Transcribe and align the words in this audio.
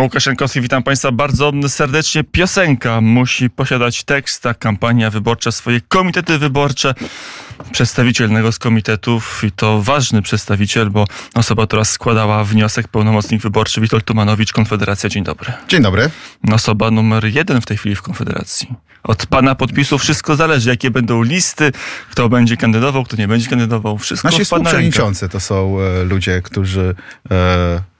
Łukaszenkowski, 0.00 0.60
witam 0.60 0.82
Państwa 0.82 1.12
bardzo 1.12 1.52
serdecznie. 1.68 2.24
Piosenka 2.24 3.00
musi 3.00 3.50
posiadać 3.50 4.04
tekst, 4.04 4.46
a 4.46 4.54
kampania 4.54 5.10
wyborcza, 5.10 5.52
swoje 5.52 5.80
komitety 5.80 6.38
wyborcze. 6.38 6.94
Przedstawiciel 7.72 8.24
jednego 8.24 8.52
z 8.52 8.58
komitetów 8.58 9.44
i 9.44 9.52
to 9.52 9.82
ważny 9.82 10.22
przedstawiciel, 10.22 10.90
bo 10.90 11.04
osoba, 11.34 11.66
która 11.66 11.84
składała 11.84 12.44
wniosek, 12.44 12.88
pełnomocnik 12.88 13.42
wyborczy 13.42 13.80
Witold 13.80 14.04
Tumanowicz, 14.04 14.52
Konfederacja. 14.52 15.08
Dzień 15.08 15.24
dobry. 15.24 15.52
Dzień 15.68 15.82
dobry. 15.82 16.10
Osoba 16.52 16.90
numer 16.90 17.24
jeden 17.24 17.60
w 17.60 17.66
tej 17.66 17.76
chwili 17.76 17.96
w 17.96 18.02
Konfederacji. 18.02 18.74
Od 19.02 19.26
pana 19.26 19.54
podpisu 19.54 19.98
wszystko 19.98 20.36
zależy, 20.36 20.70
jakie 20.70 20.90
będą 20.90 21.22
listy, 21.22 21.72
kto 22.10 22.28
będzie 22.28 22.56
kandydował, 22.56 23.04
kto 23.04 23.16
nie 23.16 23.28
będzie 23.28 23.50
kandydował. 23.50 23.98
Wszystko 23.98 24.28
Nasi 24.28 24.44
współprzewodniczący 24.44 25.28
to 25.28 25.40
są 25.40 25.80
e, 25.80 26.04
ludzie, 26.04 26.42
którzy 26.42 26.94
e, 27.30 27.91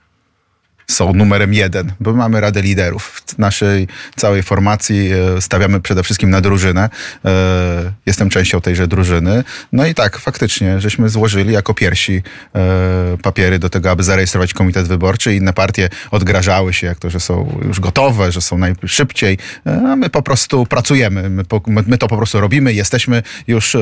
są 0.93 1.13
numerem 1.13 1.53
jeden, 1.53 1.91
bo 1.99 2.13
mamy 2.13 2.41
Radę 2.41 2.61
Liderów. 2.61 3.21
W 3.25 3.37
naszej 3.37 3.87
całej 4.15 4.43
formacji 4.43 5.09
e, 5.11 5.41
stawiamy 5.41 5.81
przede 5.81 6.03
wszystkim 6.03 6.29
na 6.29 6.41
drużynę. 6.41 6.89
E, 7.25 7.93
jestem 8.05 8.29
częścią 8.29 8.61
tejże 8.61 8.87
drużyny. 8.87 9.43
No 9.71 9.85
i 9.85 9.93
tak, 9.93 10.17
faktycznie, 10.17 10.81
żeśmy 10.81 11.09
złożyli 11.09 11.53
jako 11.53 11.73
pierwsi 11.73 12.23
e, 12.55 13.17
papiery 13.21 13.59
do 13.59 13.69
tego, 13.69 13.91
aby 13.91 14.03
zarejestrować 14.03 14.53
komitet 14.53 14.87
wyborczy. 14.87 15.35
Inne 15.35 15.53
partie 15.53 15.89
odgrażały 16.11 16.73
się, 16.73 16.87
jak 16.87 16.99
to, 16.99 17.09
że 17.09 17.19
są 17.19 17.59
już 17.67 17.79
gotowe, 17.79 18.31
że 18.31 18.41
są 18.41 18.57
najszybciej. 18.57 19.37
A 19.65 19.95
my 19.95 20.09
po 20.09 20.21
prostu 20.21 20.65
pracujemy. 20.65 21.29
My, 21.29 21.43
my, 21.87 21.97
to 21.97 22.07
po 22.07 22.17
prostu 22.17 22.39
robimy. 22.39 22.73
Jesteśmy 22.73 23.23
już, 23.47 23.77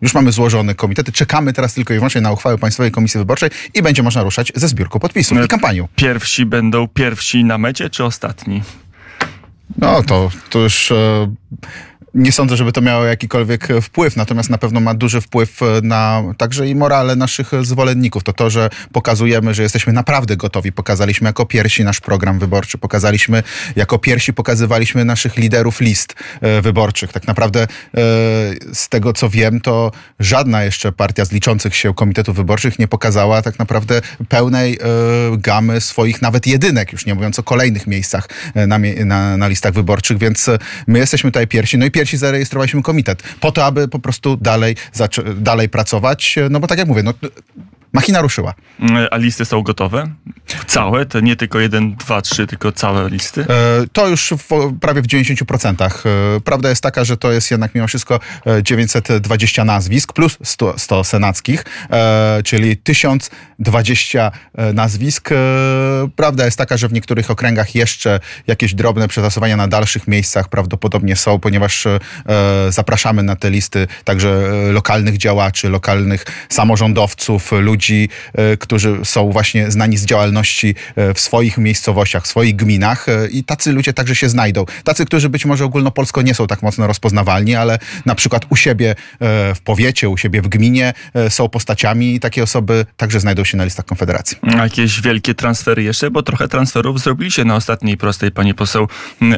już 0.00 0.14
mamy 0.14 0.32
złożone 0.32 0.74
komitety. 0.74 1.12
Czekamy 1.12 1.52
teraz 1.52 1.74
tylko 1.74 1.94
i 1.94 1.96
wyłącznie 1.96 2.20
na 2.20 2.32
uchwałę 2.32 2.58
Państwowej 2.58 2.92
Komisji 2.92 3.18
Wyborczej 3.18 3.50
i 3.74 3.82
będzie 3.82 4.02
można 4.02 4.22
ruszać 4.22 4.52
ze 4.54 4.68
zbiórką 4.68 4.98
podpisów 4.98 5.44
i 5.44 5.48
kampanią. 5.48 5.88
Pierwsi 5.96 6.46
będą 6.46 6.88
pierwsi 6.88 7.44
na 7.44 7.58
mecie, 7.58 7.90
czy 7.90 8.04
ostatni? 8.04 8.62
No 9.78 10.02
to, 10.02 10.30
to 10.50 10.58
już 10.58 10.92
e, 10.92 11.34
nie 12.14 12.32
sądzę, 12.32 12.56
żeby 12.56 12.72
to 12.72 12.80
miało 12.80 13.04
jakikolwiek 13.04 13.68
wpływ, 13.82 14.16
natomiast 14.16 14.50
na 14.50 14.58
pewno 14.58 14.80
ma 14.80 14.94
duży 14.94 15.20
wpływ 15.20 15.60
na 15.82 16.22
także 16.36 16.68
i 16.68 16.74
morale 16.74 17.16
naszych 17.16 17.50
zwolenników. 17.62 18.24
To 18.24 18.32
to, 18.32 18.50
że 18.50 18.70
pokazujemy, 18.92 19.54
że 19.54 19.62
jesteśmy 19.62 19.92
naprawdę 19.92 20.36
gotowi. 20.36 20.72
Pokazaliśmy 20.72 21.28
jako 21.28 21.46
pierwsi 21.46 21.84
nasz 21.84 22.00
program 22.00 22.38
wyborczy, 22.38 22.78
pokazaliśmy 22.78 23.42
jako 23.76 23.98
pierwsi, 23.98 24.32
pokazywaliśmy 24.32 25.04
naszych 25.04 25.36
liderów 25.36 25.80
list 25.80 26.14
e, 26.40 26.62
wyborczych. 26.62 27.12
Tak 27.12 27.26
naprawdę 27.26 27.62
e, 27.62 27.66
z 28.74 28.88
tego, 28.88 29.12
co 29.12 29.30
wiem, 29.30 29.60
to 29.60 29.92
żadna 30.20 30.64
jeszcze 30.64 30.92
partia 30.92 31.24
z 31.24 31.32
liczących 31.32 31.76
się 31.76 31.94
komitetów 31.94 32.36
wyborczych 32.36 32.78
nie 32.78 32.88
pokazała 32.88 33.42
tak 33.42 33.58
naprawdę 33.58 34.00
pełnej 34.28 34.74
e, 34.74 34.78
gamy 35.38 35.80
swoich 35.80 36.22
nawet 36.22 36.46
jedynek, 36.46 36.92
już 36.92 37.06
nie 37.06 37.14
mówiąc 37.14 37.38
o 37.38 37.42
kolejnych 37.42 37.86
miejscach 37.86 38.28
e, 38.54 38.66
na, 38.66 38.78
na, 39.04 39.36
na 39.36 39.48
listach 39.48 39.72
wyborczych, 39.72 40.18
więc 40.18 40.48
e, 40.48 40.58
my 40.86 40.98
jesteśmy 40.98 41.30
tutaj 41.30 41.46
pierwsi. 41.46 41.78
No 41.78 41.86
i 41.86 41.90
pierwsi 41.90 41.99
zarejestrowaliśmy 42.08 42.82
komitet 42.82 43.22
po 43.40 43.52
to, 43.52 43.64
aby 43.64 43.88
po 43.88 43.98
prostu 43.98 44.36
dalej, 44.36 44.76
dalej 45.36 45.68
pracować, 45.68 46.36
no 46.50 46.60
bo 46.60 46.66
tak 46.66 46.78
jak 46.78 46.88
mówię, 46.88 47.02
no, 47.02 47.14
machina 47.92 48.20
ruszyła. 48.22 48.54
Mm, 48.80 49.06
A 49.10 49.16
listy 49.16 49.44
są 49.44 49.62
gotowe? 49.62 50.10
Całe? 50.66 51.06
To 51.06 51.20
nie 51.20 51.36
tylko 51.36 51.60
jeden, 51.60 51.94
dwa, 51.96 52.22
trzy, 52.22 52.46
tylko 52.46 52.72
całe 52.72 53.08
listy? 53.10 53.40
E, 53.42 53.46
To 53.92 54.08
już 54.08 54.32
w, 54.38 54.78
prawie 54.80 55.02
w 55.02 55.06
90%. 55.06 55.84
E, 56.36 56.40
Prawda 56.40 56.68
jest 56.68 56.82
taka, 56.82 57.04
że 57.04 57.16
to 57.16 57.32
jest 57.32 57.50
jednak 57.50 57.74
mimo 57.74 57.86
wszystko 57.86 58.20
e, 58.46 58.62
920 58.62 59.64
nazwisk 59.64 60.12
plus 60.12 60.38
100, 60.44 60.78
100 60.78 61.04
senackich, 61.04 61.64
e, 61.90 62.40
czyli 62.44 62.76
1020 62.76 64.30
e, 64.54 64.72
nazwisk. 64.72 65.32
E, 65.32 65.36
Prawda 66.16 66.44
jest 66.44 66.58
taka, 66.58 66.76
że 66.76 66.88
w 66.88 66.92
niektórych 66.92 67.30
okręgach 67.30 67.74
jeszcze 67.74 68.20
jakieś 68.46 68.74
drobne 68.74 69.08
przetasowania 69.08 69.56
na 69.56 69.68
dalszych 69.68 70.08
miejscach 70.08 70.48
prawdopodobnie 70.48 71.16
są, 71.16 71.38
ponieważ 71.40 71.86
e, 71.86 71.98
zapraszamy 72.68 73.22
na 73.22 73.36
te 73.36 73.50
listy 73.50 73.86
także 74.04 74.28
e, 74.68 74.72
lokalnych 74.72 75.16
działaczy, 75.18 75.68
lokalnych 75.68 76.24
samorządowców, 76.48 77.52
ludzi, 77.52 77.79
e, 78.34 78.56
którzy 78.56 78.98
są 79.04 79.32
właśnie 79.32 79.70
znani 79.70 79.96
z 79.96 80.04
działalności 80.04 80.74
e, 80.96 81.14
w 81.14 81.20
swoich 81.20 81.58
miejscowościach, 81.58 82.24
w 82.24 82.26
swoich 82.26 82.56
gminach 82.56 83.08
e, 83.08 83.28
i 83.28 83.44
tacy 83.44 83.72
ludzie 83.72 83.92
także 83.92 84.14
się 84.14 84.28
znajdą. 84.28 84.64
Tacy, 84.84 85.06
którzy 85.06 85.28
być 85.28 85.44
może 85.44 85.64
ogólnopolsko 85.64 86.22
nie 86.22 86.34
są 86.34 86.46
tak 86.46 86.62
mocno 86.62 86.86
rozpoznawalni, 86.86 87.54
ale 87.54 87.78
na 88.06 88.14
przykład 88.14 88.46
u 88.50 88.56
siebie 88.56 88.94
w 89.54 89.60
powiecie, 89.64 90.08
u 90.08 90.16
siebie 90.16 90.42
w 90.42 90.48
gminie 90.48 90.92
są 91.28 91.48
postaciami 91.48 92.14
i 92.14 92.20
takie 92.20 92.42
osoby 92.42 92.86
także 92.96 93.20
znajdą 93.20 93.44
się 93.44 93.56
na 93.56 93.64
listach 93.64 93.84
Konfederacji. 93.84 94.36
Jakieś 94.56 95.00
wielkie 95.00 95.34
transfery 95.34 95.82
jeszcze, 95.82 96.10
bo 96.10 96.22
trochę 96.22 96.48
transferów 96.48 97.00
zrobiliście 97.00 97.44
na 97.44 97.56
ostatniej 97.56 97.96
prostej. 97.96 98.30
Pani 98.32 98.54
poseł 98.54 98.88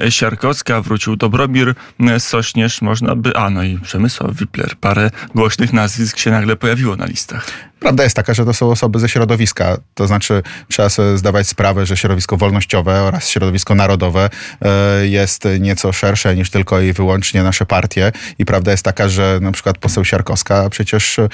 Siarkowska, 0.09 0.83
wrócił 0.83 1.17
Dobromir 1.17 1.75
Sośnierz, 2.19 2.83
można 2.83 3.17
by... 3.17 3.37
A, 3.37 3.51
no 3.51 3.63
i 3.63 3.79
Przemysław 3.79 4.37
Wipler. 4.37 4.77
Parę 4.81 5.11
głośnych 5.35 5.73
nazwisk 5.73 6.19
się 6.19 6.31
nagle 6.31 6.57
pojawiło 6.57 6.97
na 6.97 7.07
listach. 7.07 7.72
Prawda 7.83 8.03
jest 8.05 8.17
taka, 8.17 8.35
że 8.35 8.45
to 8.45 8.55
są 8.55 8.71
osoby 8.71 8.99
ze 8.99 9.09
środowiska, 9.09 9.77
to 9.95 10.07
znaczy 10.07 10.43
trzeba 10.69 10.89
sobie 10.89 11.19
zdawać 11.19 11.49
sprawę, 11.49 11.87
że 11.87 11.97
środowisko 11.97 12.37
wolnościowe 12.37 13.03
oraz 13.03 13.29
środowisko 13.29 13.75
narodowe 13.75 14.31
e, 14.63 15.07
jest 15.07 15.49
nieco 15.61 15.93
szersze 15.93 16.37
niż 16.37 16.51
tylko 16.51 16.81
i 16.81 16.93
wyłącznie 16.93 17.43
nasze 17.43 17.67
partie 17.67 18.13
i 18.39 18.45
prawda 18.45 18.71
jest 18.71 18.85
taka, 18.85 19.09
że 19.09 19.39
na 19.43 19.53
przykład 19.53 19.79
poseł 19.79 20.05
Siarkowska 20.05 20.71
przecież 20.71 21.19
e, 21.19 21.29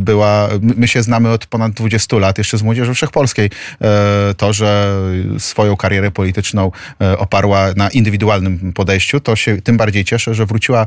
była, 0.00 0.48
my 0.60 0.88
się 0.88 1.02
znamy 1.02 1.30
od 1.30 1.46
ponad 1.46 1.72
20 1.72 2.16
lat, 2.18 2.38
jeszcze 2.38 2.58
z 2.58 2.62
Młodzieży 2.62 2.94
Wszechpolskiej. 2.94 3.50
E, 3.82 4.34
To, 4.36 4.52
że 4.52 4.96
swoją 5.38 5.76
karierę 5.76 6.10
polityczną 6.10 6.70
oparła 7.18 7.66
na 7.76 7.88
indywidualnym 7.90 8.72
podejściu, 8.72 9.20
to 9.20 9.36
się 9.36 9.62
tym 9.62 9.76
bardziej 9.76 10.04
cieszę, 10.04 10.34
że 10.34 10.46
wróciła, 10.46 10.86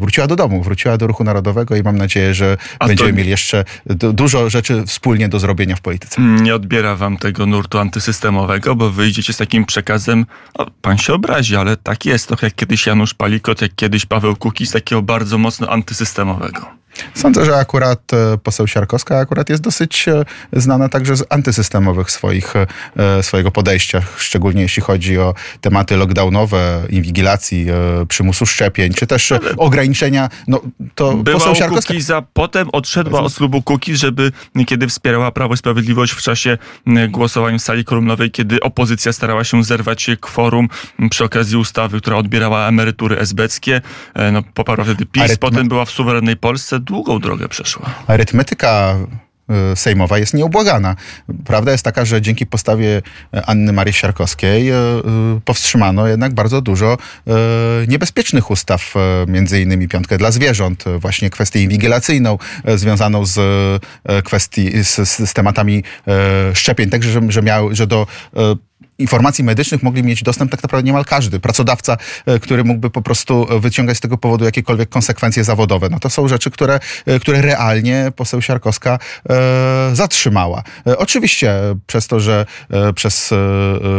wróciła 0.00 0.26
do 0.26 0.36
domu, 0.36 0.62
wróciła 0.62 0.96
do 0.96 1.06
ruchu 1.06 1.24
narodowego 1.24 1.76
i 1.76 1.82
mam 1.82 1.98
nadzieję, 1.98 2.34
że 2.34 2.56
A 2.78 2.84
to- 2.84 2.88
będziemy 2.88 3.12
mieli 3.12 3.30
jeszcze 3.30 3.64
du- 3.86 4.12
dużo 4.34 4.50
rzeczy 4.50 4.84
wspólnie 4.86 5.28
do 5.28 5.38
zrobienia 5.38 5.76
w 5.76 5.80
polityce. 5.80 6.22
Nie 6.22 6.54
odbiera 6.54 6.96
wam 6.96 7.16
tego 7.16 7.46
nurtu 7.46 7.78
antysystemowego, 7.78 8.74
bo 8.74 8.90
wyjdziecie 8.90 9.32
z 9.32 9.36
takim 9.36 9.64
przekazem, 9.64 10.26
o, 10.54 10.70
pan 10.82 10.98
się 10.98 11.14
obrazi, 11.14 11.56
ale 11.56 11.76
tak 11.76 12.04
jest, 12.04 12.28
trochę 12.28 12.46
jak 12.46 12.54
kiedyś 12.54 12.86
Janusz 12.86 13.14
Palikot, 13.14 13.62
jak 13.62 13.74
kiedyś 13.74 14.06
Paweł 14.06 14.36
Kukiz, 14.36 14.70
takiego 14.70 15.02
bardzo 15.02 15.38
mocno 15.38 15.68
antysystemowego. 15.68 16.83
Sądzę, 17.14 17.44
że 17.44 17.56
akurat 17.56 18.12
e, 18.12 18.38
poseł 18.38 18.66
Siarkowska 18.66 19.18
akurat 19.18 19.50
jest 19.50 19.62
dosyć 19.62 20.08
e, 20.08 20.24
znana 20.52 20.88
także 20.88 21.16
z 21.16 21.24
antysystemowych 21.30 22.10
swoich, 22.10 22.54
e, 22.96 23.22
swojego 23.22 23.50
podejścia, 23.50 24.00
szczególnie 24.16 24.62
jeśli 24.62 24.82
chodzi 24.82 25.18
o 25.18 25.34
tematy 25.60 25.96
lockdownowe, 25.96 26.82
inwigilacji, 26.90 27.66
przymusu 28.08 28.46
szczepień, 28.46 28.92
czy 28.92 29.06
też 29.06 29.32
ograniczenia. 29.56 30.28
No, 30.48 30.60
to 30.94 31.14
Była 31.14 31.38
poseł 31.38 31.54
Siarkowska... 31.54 31.88
Kukiza, 31.88 32.22
potem 32.32 32.68
odszedła 32.72 33.20
od 33.20 33.34
klubu 33.34 33.62
Kukiz, 33.62 33.98
żeby 34.00 34.32
kiedy 34.66 34.88
wspierała 34.88 35.32
Prawo 35.32 35.54
i 35.54 35.56
Sprawiedliwość 35.56 36.12
w 36.12 36.22
czasie 36.22 36.58
głosowań 37.08 37.58
w 37.58 37.62
sali 37.62 37.84
kolumnowej, 37.84 38.30
kiedy 38.30 38.60
opozycja 38.60 39.12
starała 39.12 39.44
się 39.44 39.64
zerwać 39.64 40.10
kworum 40.20 40.68
przy 41.10 41.24
okazji 41.24 41.56
ustawy, 41.56 42.00
która 42.00 42.16
odbierała 42.16 42.68
emerytury 42.68 43.18
esbeckie. 43.18 43.80
No, 44.32 44.42
poparła 44.54 44.84
wtedy 44.84 45.06
PiS, 45.06 45.22
Arytme- 45.22 45.38
potem 45.38 45.68
była 45.68 45.84
w 45.84 45.90
suwerennej 45.90 46.36
Polsce, 46.36 46.80
długą 46.84 47.18
drogę 47.18 47.48
przeszła. 47.48 47.90
arytmetyka 48.06 48.96
e, 49.48 49.76
sejmowa 49.76 50.18
jest 50.18 50.34
nieubłagana. 50.34 50.96
Prawda 51.44 51.72
jest 51.72 51.84
taka, 51.84 52.04
że 52.04 52.22
dzięki 52.22 52.46
postawie 52.46 53.02
e, 53.34 53.46
Anny 53.46 53.72
Marii 53.72 53.92
Siarkowskiej 53.92 54.70
e, 54.70 54.74
e, 54.76 55.00
powstrzymano 55.44 56.06
jednak 56.06 56.34
bardzo 56.34 56.62
dużo 56.62 56.98
niebezpiecznych 57.88 58.50
ustaw, 58.50 58.94
między 59.28 59.60
innymi 59.60 59.88
piątkę 59.88 60.18
dla 60.18 60.30
zwierząt, 60.30 60.84
właśnie 60.98 61.30
kwestię 61.30 61.62
inwigilacyjną 61.62 62.38
związaną 62.74 63.26
z 63.26 63.40
kwestii, 64.24 64.84
z, 64.84 65.08
z, 65.08 65.32
tematami 65.32 65.82
szczepień, 66.54 66.90
także, 66.90 67.10
że, 67.10 67.20
że, 67.28 67.42
miał, 67.42 67.74
że 67.74 67.86
do 67.86 68.06
informacji 68.98 69.44
medycznych 69.44 69.82
mogli 69.82 70.02
mieć 70.02 70.22
dostęp 70.22 70.50
tak 70.50 70.62
naprawdę 70.62 70.86
niemal 70.86 71.04
każdy. 71.04 71.40
Pracodawca, 71.40 71.96
e, 72.26 72.38
który 72.38 72.64
mógłby 72.64 72.90
po 72.90 73.02
prostu 73.02 73.46
e, 73.50 73.60
wyciągać 73.60 73.96
z 73.96 74.00
tego 74.00 74.18
powodu 74.18 74.44
jakiekolwiek 74.44 74.88
konsekwencje 74.88 75.44
zawodowe. 75.44 75.88
No 75.90 76.00
to 76.00 76.10
są 76.10 76.28
rzeczy, 76.28 76.50
które, 76.50 76.80
e, 77.06 77.20
które 77.20 77.42
realnie 77.42 78.12
poseł 78.16 78.42
Siarkowska 78.42 78.98
zatrzymała. 79.92 80.62
Oczywiście 80.84 81.54
przez 81.86 82.06
to, 82.06 82.20
że 82.20 82.46
przez 82.94 83.30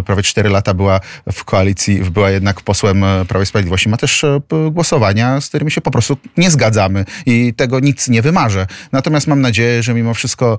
prawie 0.06 0.24
4 0.24 0.50
lata 0.50 0.74
była 0.74 1.00
w 1.34 1.44
koalicji, 1.44 2.02
była 2.02 2.30
jednak 2.30 2.62
posłem 2.62 3.06
Prawa 3.28 3.44
i 3.44 3.46
Sprawiedliwości, 3.46 3.90
ma 3.90 3.98
też 3.98 4.26
głosowania, 4.72 5.42
z 5.42 5.48
którymi 5.48 5.72
się 5.72 5.82
po 5.82 5.92
prostu 5.92 6.18
nie 6.38 6.52
zgadzamy 6.52 7.06
i 7.26 7.54
tego 7.54 7.80
nic 7.80 8.08
nie 8.08 8.22
wymarzę. 8.22 8.68
Natomiast 8.92 9.28
mam 9.28 9.42
nadzieję, 9.42 9.84
że 9.84 9.94
mimo 9.94 10.14
wszystko 10.14 10.58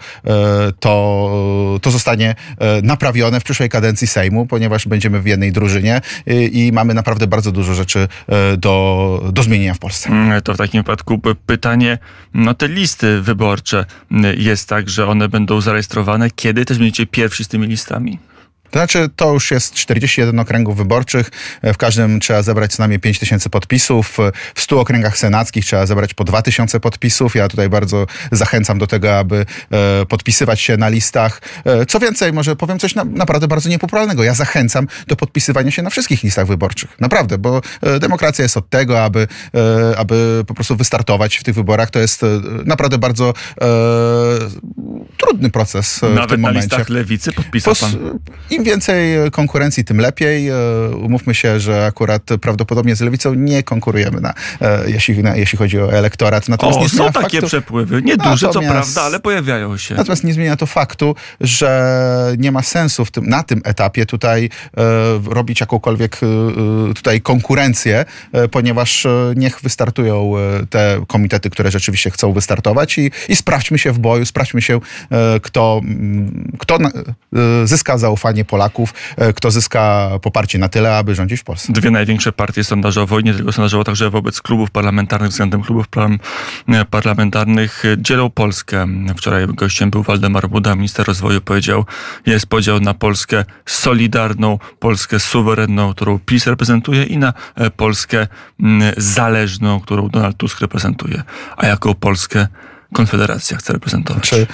to, 0.80 1.78
to 1.82 1.90
zostanie 1.90 2.34
naprawione 2.82 3.40
w 3.40 3.44
przyszłej 3.44 3.68
kadencji 3.68 4.06
Sejmu, 4.06 4.25
ponieważ 4.46 4.88
będziemy 4.88 5.20
w 5.20 5.26
jednej 5.26 5.52
drużynie 5.52 6.00
i, 6.26 6.66
i 6.66 6.72
mamy 6.72 6.94
naprawdę 6.94 7.26
bardzo 7.26 7.52
dużo 7.52 7.74
rzeczy 7.74 8.08
e, 8.28 8.56
do, 8.56 9.30
do 9.32 9.42
zmienienia 9.42 9.74
w 9.74 9.78
Polsce. 9.78 10.10
Mm, 10.10 10.42
To 10.42 10.54
w 10.54 10.56
takim 10.56 10.80
wypadku 10.80 11.20
pytanie, 11.46 11.98
no 12.34 12.54
te 12.54 12.68
listy 12.68 13.20
wyborcze 13.22 13.84
mm, 14.10 14.36
jest 14.38 14.68
tak, 14.68 14.88
że 14.88 15.06
one 15.06 15.28
będą 15.28 15.60
zarejestrowane. 15.60 16.30
Kiedy 16.30 16.64
też 16.64 16.78
będziecie 16.78 17.06
pierwsi 17.06 17.44
z 17.44 17.48
tymi 17.48 17.66
listami? 17.66 18.18
To 18.70 18.78
znaczy, 18.78 19.08
to 19.16 19.32
już 19.32 19.50
jest 19.50 19.74
41 19.74 20.38
okręgów 20.38 20.76
wyborczych. 20.76 21.30
E, 21.62 21.72
w 21.72 21.76
każdym 21.76 22.20
trzeba 22.20 22.42
zebrać 22.42 22.72
co 22.72 22.82
najmniej 22.82 23.00
5 23.00 23.18
tysięcy 23.18 23.50
podpisów. 23.50 24.20
E, 24.20 24.32
w 24.54 24.60
100 24.60 24.80
okręgach 24.80 25.18
senackich 25.18 25.64
trzeba 25.64 25.86
zebrać 25.86 26.14
po 26.14 26.24
2 26.24 26.42
tysiące 26.42 26.80
podpisów. 26.80 27.34
Ja 27.34 27.48
tutaj 27.48 27.68
bardzo 27.68 28.06
zachęcam 28.32 28.78
do 28.78 28.86
tego, 28.86 29.18
aby 29.18 29.46
e, 29.70 30.06
podpisywać 30.06 30.60
się 30.60 30.76
na 30.76 30.88
listach. 30.88 31.42
E, 31.64 31.86
co 31.86 32.00
więcej, 32.00 32.32
może 32.32 32.56
powiem 32.56 32.78
coś 32.78 32.94
na, 32.94 33.04
naprawdę 33.04 33.48
bardzo 33.48 33.68
niepopularnego. 33.68 34.24
Ja 34.24 34.34
zachęcam 34.34 34.86
do 35.06 35.16
podpisywania 35.16 35.70
się 35.70 35.82
na 35.82 35.90
wszystkich 35.90 36.22
listach 36.22 36.46
wyborczych. 36.46 36.90
Naprawdę, 37.00 37.38
bo 37.38 37.60
e, 37.82 37.98
demokracja 38.00 38.42
jest 38.42 38.56
od 38.56 38.70
tego, 38.70 39.04
aby, 39.04 39.28
e, 39.54 39.98
aby 39.98 40.44
po 40.46 40.54
prostu 40.54 40.76
wystartować 40.76 41.36
w 41.36 41.44
tych 41.44 41.54
wyborach. 41.54 41.90
To 41.90 41.98
jest 41.98 42.22
naprawdę 42.64 42.98
bardzo 42.98 43.34
trudny 45.16 45.50
proces 45.50 46.02
Nawet 46.02 46.24
w 46.24 46.28
tym 46.28 46.40
na 46.40 46.48
momencie. 46.48 46.68
listach 46.68 46.88
lewicy 46.88 47.32
podpisał 47.32 47.74
pan? 47.74 48.18
Im 48.56 48.64
więcej 48.64 49.30
konkurencji, 49.30 49.84
tym 49.84 50.00
lepiej. 50.00 50.48
E, 50.48 50.54
umówmy 50.96 51.34
się, 51.34 51.60
że 51.60 51.86
akurat 51.86 52.22
prawdopodobnie 52.40 52.96
z 52.96 53.00
lewicą 53.00 53.34
nie 53.34 53.62
konkurujemy, 53.62 54.20
na, 54.20 54.34
e, 54.60 54.90
jeśli, 54.90 55.22
na, 55.22 55.36
jeśli 55.36 55.58
chodzi 55.58 55.80
o 55.80 55.92
elektorat. 55.92 56.48
Natomiast 56.48 56.78
o, 56.78 56.82
nie 56.82 56.88
są 56.88 57.12
takie 57.12 57.20
faktu, 57.20 57.46
przepływy. 57.46 58.02
Nieduże, 58.02 58.48
co 58.48 58.60
prawda, 58.60 59.02
ale 59.02 59.20
pojawiają 59.20 59.76
się. 59.76 59.94
Natomiast 59.94 60.24
nie 60.24 60.32
zmienia 60.32 60.56
to 60.56 60.66
faktu, 60.66 61.14
że 61.40 62.34
nie 62.38 62.52
ma 62.52 62.62
sensu 62.62 63.04
w 63.04 63.10
tym, 63.10 63.28
na 63.28 63.42
tym 63.42 63.60
etapie 63.64 64.06
tutaj 64.06 64.50
e, 64.76 64.82
robić 65.30 65.60
jakąkolwiek 65.60 66.20
tutaj 66.94 67.20
konkurencję, 67.20 68.04
ponieważ 68.50 69.06
niech 69.36 69.60
wystartują 69.60 70.32
te 70.70 71.04
komitety, 71.08 71.50
które 71.50 71.70
rzeczywiście 71.70 72.10
chcą 72.10 72.32
wystartować 72.32 72.98
i, 72.98 73.10
i 73.28 73.36
sprawdźmy 73.36 73.78
się 73.78 73.92
w 73.92 73.98
boju, 73.98 74.26
sprawdźmy 74.26 74.62
się, 74.62 74.80
kto, 75.42 75.80
kto 76.58 76.78
zyska 77.64 77.98
zaufanie 77.98 78.44
Polaków, 78.46 78.94
e, 79.16 79.32
kto 79.32 79.50
zyska 79.50 80.10
poparcie 80.22 80.58
na 80.58 80.68
tyle, 80.68 80.96
aby 80.96 81.14
rządzić 81.14 81.40
w 81.40 81.44
Polsce. 81.44 81.72
Dwie 81.72 81.90
największe 81.90 82.32
partie 82.32 82.64
sondażowo 82.64 83.18
i 83.18 83.24
nie 83.24 83.34
tylko 83.34 83.52
sondażowo, 83.52 83.84
także 83.84 84.10
wobec 84.10 84.42
klubów 84.42 84.70
parlamentarnych, 84.70 85.30
względem 85.30 85.62
klubów 85.62 85.86
e, 86.68 86.84
parlamentarnych 86.84 87.84
e, 87.84 87.96
dzielą 87.98 88.30
Polskę. 88.30 88.86
Wczoraj 89.16 89.46
gościem 89.46 89.90
był 89.90 90.02
Waldemar 90.02 90.48
Buda, 90.48 90.74
minister 90.74 91.06
rozwoju 91.06 91.40
powiedział, 91.40 91.84
jest 92.26 92.46
podział 92.46 92.80
na 92.80 92.94
Polskę 92.94 93.44
solidarną, 93.66 94.58
Polskę 94.78 95.20
suwerenną, 95.20 95.94
którą 95.94 96.18
PiS 96.18 96.46
reprezentuje 96.46 97.04
i 97.04 97.18
na 97.18 97.32
Polskę 97.76 98.26
zależną, 98.96 99.80
którą 99.80 100.08
Donald 100.08 100.36
Tusk 100.36 100.60
reprezentuje. 100.60 101.22
A 101.56 101.66
jaką 101.66 101.94
Polskę 101.94 102.46
Konfederacja 102.92 103.56
chce 103.56 103.72
reprezentować? 103.72 104.22
Czy 104.22 104.46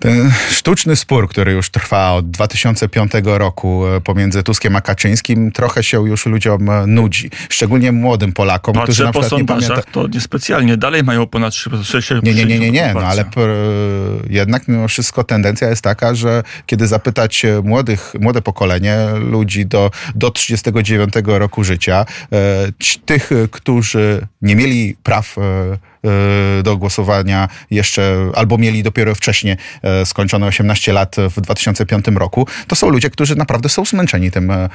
ten 0.00 0.32
sztuczny 0.50 0.96
spór, 0.96 1.28
który 1.28 1.52
już 1.52 1.70
trwa 1.70 2.12
od 2.12 2.30
2005 2.30 3.12
roku 3.24 3.86
e, 3.86 4.00
pomiędzy 4.00 4.42
Tuskiem 4.42 4.76
a 4.76 4.80
Kaczyńskim, 4.80 5.52
trochę 5.52 5.82
się 5.82 6.08
już 6.08 6.26
ludziom 6.26 6.70
e, 6.70 6.86
nudzi. 6.86 7.30
Szczególnie 7.48 7.92
młodym 7.92 8.32
Polakom, 8.32 8.74
Patrzę 8.74 8.84
którzy 8.84 9.04
na 9.04 9.10
przykład 9.10 9.30
po 9.30 9.38
nie 9.38 9.44
pamiętają. 9.44 9.80
to 9.92 10.06
niespecjalnie. 10.06 10.76
Dalej 10.76 11.02
mają 11.02 11.26
ponad 11.26 11.54
6 11.54 12.10
Nie, 12.22 12.34
nie, 12.34 12.44
nie, 12.44 12.58
nie, 12.58 12.70
nie. 12.70 12.94
No 12.94 13.00
ale 13.00 13.24
jednak 14.30 14.68
mimo 14.68 14.88
wszystko 14.88 15.24
tendencja 15.24 15.68
jest 15.68 15.82
taka, 15.82 16.14
że 16.14 16.42
kiedy 16.66 16.86
zapytać 16.86 17.46
młodych, 17.64 18.14
młode 18.20 18.42
pokolenie, 18.42 18.96
ludzi 19.20 19.66
do, 19.66 19.90
do 20.14 20.30
39 20.30 21.14
roku 21.26 21.64
życia, 21.64 22.06
e, 22.32 22.36
tych, 23.04 23.30
którzy 23.50 24.26
nie 24.42 24.56
mieli 24.56 24.96
praw 25.02 25.36
E, 25.38 25.91
do 26.62 26.76
głosowania 26.76 27.48
jeszcze, 27.70 28.30
albo 28.34 28.58
mieli 28.58 28.82
dopiero 28.82 29.14
wcześniej 29.14 29.56
e, 29.82 30.06
skończone 30.06 30.46
18 30.46 30.92
lat 30.92 31.16
w 31.36 31.40
2005 31.40 32.04
roku, 32.14 32.46
to 32.66 32.76
są 32.76 32.88
ludzie, 32.88 33.10
którzy 33.10 33.36
naprawdę 33.36 33.68
są 33.68 33.84
zmęczeni 33.84 34.30
tym, 34.30 34.50
e, 34.50 34.68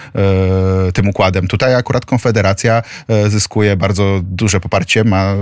tym 0.93 1.09
układem. 1.09 1.47
Tutaj 1.47 1.75
akurat 1.75 2.05
Konfederacja 2.05 2.83
zyskuje 3.27 3.77
bardzo 3.77 4.19
duże 4.23 4.59
poparcie, 4.59 5.03
ma 5.03 5.33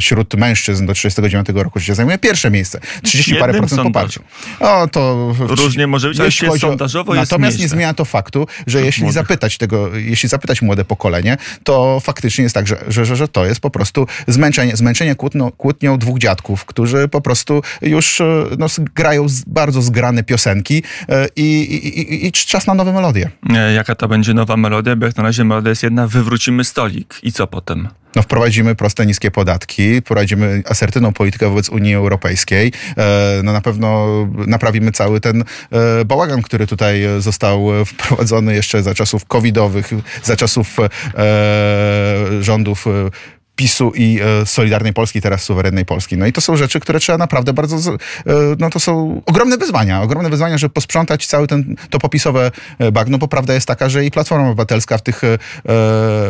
wśród 0.00 0.34
mężczyzn 0.34 0.86
do 0.86 0.92
39 0.92 1.48
roku 1.54 1.80
życia 1.80 1.94
zajmuje 1.94 2.18
pierwsze 2.18 2.50
miejsce. 2.50 2.80
30 3.02 3.34
parę 3.34 3.52
procent 3.58 3.82
poparcia. 3.82 4.20
O, 4.60 4.88
to 4.88 5.34
Różnie 5.38 5.86
może 5.86 6.08
być, 6.08 6.20
ale 6.20 6.30
chodzi, 6.46 6.60
sondażowo 6.60 7.14
Natomiast 7.14 7.58
nie 7.58 7.68
zmienia 7.68 7.94
to 7.94 8.04
faktu, 8.04 8.46
że 8.66 8.82
jeśli 8.82 9.12
zapytać 9.12 9.58
tego, 9.58 9.96
jeśli 9.96 10.28
zapytać 10.28 10.62
młode 10.62 10.84
pokolenie, 10.84 11.36
to 11.64 12.00
faktycznie 12.00 12.42
jest 12.42 12.54
tak, 12.54 12.66
że, 12.66 12.76
że, 12.88 13.16
że 13.16 13.28
to 13.28 13.46
jest 13.46 13.60
po 13.60 13.70
prostu 13.70 14.06
zmęczenie, 14.28 14.76
zmęczenie 14.76 15.14
kłótną, 15.20 15.50
kłótnią 15.50 15.98
dwóch 15.98 16.18
dziadków, 16.18 16.64
którzy 16.64 17.08
po 17.08 17.20
prostu 17.20 17.62
już 17.82 18.20
e, 18.20 18.44
no, 18.58 18.66
grają 18.94 19.26
bardzo 19.46 19.82
zgrane 19.82 20.22
piosenki 20.22 20.82
e, 21.08 21.26
i, 21.36 21.60
i, 21.60 22.00
i, 22.00 22.26
i 22.26 22.32
czas 22.32 22.66
na 22.66 22.74
nowe 22.74 22.92
melodie. 22.92 23.30
E, 23.50 23.72
jaka 23.72 23.94
to 23.94 24.08
będzie 24.08 24.34
nowa 24.34 24.56
melodia? 24.56 24.96
Bo 24.96 25.06
jak 25.06 25.16
na 25.16 25.22
razie 25.22 25.44
melodia 25.44 25.70
jest 25.70 25.82
jedna, 25.82 26.06
wywrócimy 26.06 26.64
stolik. 26.64 27.14
I 27.22 27.32
co 27.32 27.46
potem? 27.46 27.88
No, 28.16 28.22
wprowadzimy 28.22 28.74
proste, 28.74 29.06
niskie 29.06 29.30
podatki, 29.30 30.02
prowadzimy 30.02 30.62
asertywną 30.68 31.12
politykę 31.12 31.48
wobec 31.48 31.68
Unii 31.68 31.94
Europejskiej. 31.94 32.72
No, 33.44 33.52
na 33.52 33.60
pewno 33.60 34.08
naprawimy 34.46 34.92
cały 34.92 35.20
ten 35.20 35.44
bałagan, 36.06 36.42
który 36.42 36.66
tutaj 36.66 37.02
został 37.18 37.66
wprowadzony 37.86 38.54
jeszcze 38.54 38.82
za 38.82 38.94
czasów 38.94 39.24
covidowych, 39.24 39.90
za 40.22 40.36
czasów 40.36 40.76
rządów 42.40 42.86
PiSu 43.60 43.92
i 43.94 44.20
e, 44.42 44.46
Solidarnej 44.46 44.92
Polski, 44.92 45.20
teraz 45.20 45.42
suwerennej 45.42 45.84
Polski. 45.84 46.16
No 46.16 46.26
i 46.26 46.32
to 46.32 46.40
są 46.40 46.56
rzeczy, 46.56 46.80
które 46.80 47.00
trzeba 47.00 47.18
naprawdę 47.18 47.52
bardzo, 47.52 47.76
e, 47.76 47.96
no 48.58 48.70
to 48.70 48.80
są 48.80 49.22
ogromne 49.26 49.56
wyzwania, 49.56 50.02
ogromne 50.02 50.30
wyzwania, 50.30 50.58
żeby 50.58 50.74
posprzątać 50.74 51.26
cały 51.26 51.46
ten, 51.46 51.76
to 51.90 51.98
popisowe 51.98 52.50
e, 52.78 52.92
bagno, 52.92 53.18
bo 53.18 53.28
prawda 53.28 53.54
jest 53.54 53.66
taka, 53.66 53.88
że 53.88 54.04
i 54.04 54.10
Platforma 54.10 54.48
Obywatelska 54.48 54.98
w 54.98 55.02
tych, 55.02 55.22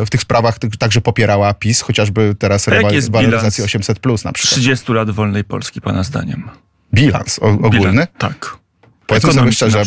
w 0.05 0.07
tych 0.09 0.21
sprawach 0.21 0.59
także 0.79 1.01
popierała 1.01 1.53
PiS, 1.53 1.81
chociażby 1.81 2.35
teraz 2.39 2.65
waloryzację 3.09 3.63
800 3.63 3.99
plus 3.99 4.23
na 4.23 4.31
przykład. 4.31 4.51
30 4.51 4.93
lat 4.93 5.09
wolnej 5.09 5.43
Polski, 5.43 5.81
pana 5.81 6.03
zdaniem? 6.03 6.49
Bilans 6.93 7.39
ogólny? 7.39 7.79
Bilans, 7.79 8.07
tak. 8.17 8.57
Powiedzmy 9.07 9.33
sobie 9.33 9.51
szczerze, 9.51 9.83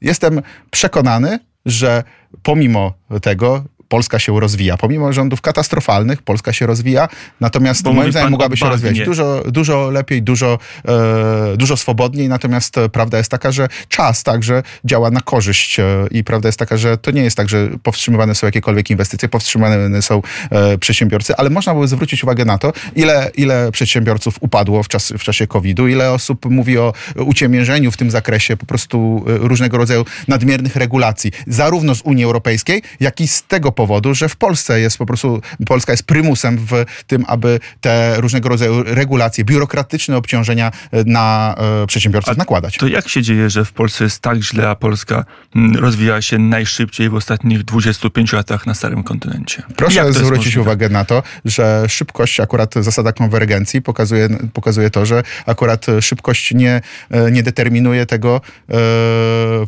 jestem 0.00 0.42
przekonany, 0.70 1.38
że 1.66 2.02
pomimo 2.42 2.92
tego 3.22 3.64
Polska 3.88 4.18
się 4.18 4.40
rozwija. 4.40 4.76
Pomimo 4.76 5.12
rządów 5.12 5.40
katastrofalnych, 5.40 6.22
Polska 6.22 6.52
się 6.52 6.66
rozwija, 6.66 7.08
natomiast 7.40 7.82
Bo 7.82 7.92
moim 7.92 8.10
zdaniem 8.10 8.30
mogłaby 8.30 8.56
się 8.56 8.68
rozwijać 8.68 9.00
dużo, 9.00 9.42
dużo 9.46 9.90
lepiej, 9.90 10.22
dużo, 10.22 10.58
e, 10.88 11.56
dużo 11.56 11.76
swobodniej, 11.76 12.28
natomiast 12.28 12.76
prawda 12.92 13.18
jest 13.18 13.30
taka, 13.30 13.52
że 13.52 13.68
czas 13.88 14.22
także 14.22 14.62
działa 14.84 15.10
na 15.10 15.20
korzyść 15.20 15.80
e, 15.80 16.06
i 16.10 16.24
prawda 16.24 16.48
jest 16.48 16.58
taka, 16.58 16.76
że 16.76 16.98
to 16.98 17.10
nie 17.10 17.22
jest 17.22 17.36
tak, 17.36 17.48
że 17.48 17.68
powstrzymywane 17.82 18.34
są 18.34 18.46
jakiekolwiek 18.46 18.90
inwestycje, 18.90 19.28
powstrzymywane 19.28 20.02
są 20.02 20.22
e, 20.50 20.78
przedsiębiorcy, 20.78 21.36
ale 21.36 21.50
można 21.50 21.72
było 21.72 21.86
zwrócić 21.86 22.24
uwagę 22.24 22.44
na 22.44 22.58
to, 22.58 22.72
ile, 22.96 23.30
ile 23.34 23.72
przedsiębiorców 23.72 24.36
upadło 24.40 24.82
w, 24.82 24.88
czas, 24.88 25.12
w 25.18 25.22
czasie 25.22 25.46
COVID-u, 25.46 25.88
ile 25.88 26.12
osób 26.12 26.44
mówi 26.50 26.78
o 26.78 26.92
uciemiężeniu 27.16 27.90
w 27.90 27.96
tym 27.96 28.10
zakresie, 28.10 28.56
po 28.56 28.66
prostu 28.66 29.24
e, 29.28 29.38
różnego 29.38 29.78
rodzaju 29.78 30.04
nadmiernych 30.28 30.76
regulacji, 30.76 31.32
zarówno 31.46 31.94
z 31.94 32.02
Unii 32.02 32.24
Europejskiej, 32.24 32.82
jak 33.00 33.20
i 33.20 33.28
z 33.28 33.42
tego 33.42 33.72
powodu, 33.78 34.14
że 34.14 34.28
w 34.28 34.36
Polsce 34.36 34.80
jest 34.80 34.98
po 34.98 35.06
prostu, 35.06 35.40
Polska 35.66 35.92
jest 35.92 36.02
prymusem 36.02 36.58
w 36.58 36.84
tym, 37.06 37.24
aby 37.28 37.60
te 37.80 38.20
różnego 38.20 38.48
rodzaju 38.48 38.82
regulacje, 38.82 39.44
biurokratyczne 39.44 40.16
obciążenia 40.16 40.72
e, 40.92 41.04
na 41.04 41.54
e, 41.82 41.86
przedsiębiorców 41.86 42.34
a 42.34 42.36
nakładać. 42.36 42.76
To 42.76 42.86
jak 42.86 43.08
się 43.08 43.22
dzieje, 43.22 43.50
że 43.50 43.64
w 43.64 43.72
Polsce 43.72 44.04
jest 44.04 44.20
tak 44.20 44.38
źle, 44.38 44.68
a 44.68 44.74
Polska 44.74 45.24
mm, 45.56 45.76
rozwija 45.76 46.22
się 46.22 46.38
najszybciej 46.38 47.08
w 47.08 47.14
ostatnich 47.14 47.62
25 47.62 48.32
latach 48.32 48.66
na 48.66 48.74
starym 48.74 49.02
kontynencie? 49.02 49.62
Proszę 49.76 50.12
zwrócić 50.12 50.56
uwagę 50.56 50.88
na 50.88 51.04
to, 51.04 51.22
że 51.44 51.84
szybkość, 51.88 52.40
akurat 52.40 52.74
zasada 52.74 53.12
konwergencji 53.12 53.82
pokazuje, 53.82 54.28
pokazuje 54.52 54.90
to, 54.90 55.06
że 55.06 55.22
akurat 55.46 55.86
szybkość 56.00 56.54
nie, 56.54 56.80
e, 57.10 57.30
nie 57.30 57.42
determinuje 57.42 58.06
tego, 58.06 58.40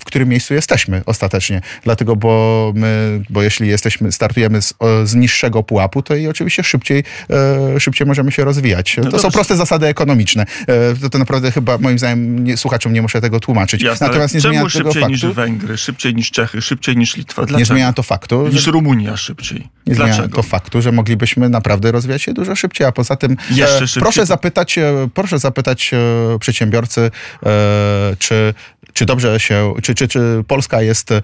w 0.00 0.04
którym 0.04 0.28
miejscu 0.28 0.54
jesteśmy 0.54 1.02
ostatecznie. 1.06 1.60
Dlatego, 1.84 2.16
bo 2.16 2.72
my, 2.76 3.22
bo 3.30 3.42
jeśli 3.42 3.68
jesteśmy 3.68 3.99
jesteśmy, 4.00 4.12
startujemy 4.12 4.62
z, 4.62 4.74
z 5.04 5.14
niższego 5.14 5.62
pułapu, 5.62 6.02
to 6.02 6.16
i 6.16 6.26
oczywiście 6.26 6.62
szybciej, 6.62 7.04
e, 7.30 7.80
szybciej 7.80 8.06
możemy 8.06 8.32
się 8.32 8.44
rozwijać. 8.44 8.96
No 8.96 9.04
to 9.04 9.10
dobrze. 9.10 9.22
są 9.22 9.30
proste 9.30 9.56
zasady 9.56 9.86
ekonomiczne. 9.86 10.46
E, 10.66 10.94
to, 10.96 11.10
to 11.10 11.18
naprawdę 11.18 11.52
chyba 11.52 11.78
moim 11.78 11.98
zdaniem 11.98 12.44
nie, 12.44 12.56
słuchaczom 12.56 12.92
nie 12.92 13.02
muszę 13.02 13.20
tego 13.20 13.40
tłumaczyć. 13.40 13.82
Jasne, 13.82 14.06
Natomiast 14.06 14.34
nie 14.34 14.40
zmienia 14.40 14.64
tego 14.72 14.92
faktu. 14.92 15.08
niż 15.08 15.26
Węgry, 15.26 15.78
szybciej 15.78 16.14
niż 16.14 16.30
Czechy, 16.30 16.62
szybciej 16.62 16.96
niż 16.96 17.16
Litwa? 17.16 17.42
Dlaczego? 17.42 17.58
Nie 17.58 17.64
zmienia 17.64 17.92
to 17.92 18.02
faktu. 18.02 18.48
Niż. 18.48 18.66
Rumunia 18.66 19.16
szybciej. 19.16 19.68
Nie 19.86 19.94
Dlaczego? 19.94 20.16
zmienia 20.16 20.34
to 20.34 20.42
faktu, 20.42 20.82
że 20.82 20.92
moglibyśmy 20.92 21.48
naprawdę 21.48 21.92
rozwijać 21.92 22.22
się 22.22 22.32
dużo 22.32 22.56
szybciej, 22.56 22.86
a 22.86 22.92
poza 22.92 23.16
tym 23.16 23.36
Jeszcze 23.50 23.84
e, 23.84 24.00
proszę 24.00 24.26
zapytać, 24.26 24.78
e, 24.78 25.08
proszę 25.14 25.38
zapytać 25.38 25.90
e, 25.94 26.38
przedsiębiorcy, 26.38 27.00
e, 27.46 28.16
czy 28.18 28.54
czy 28.92 29.06
dobrze 29.06 29.40
się, 29.40 29.74
czy, 29.82 29.94
czy, 29.94 30.08
czy 30.08 30.44
Polska 30.46 30.82
jest 30.82 31.12
e, 31.12 31.22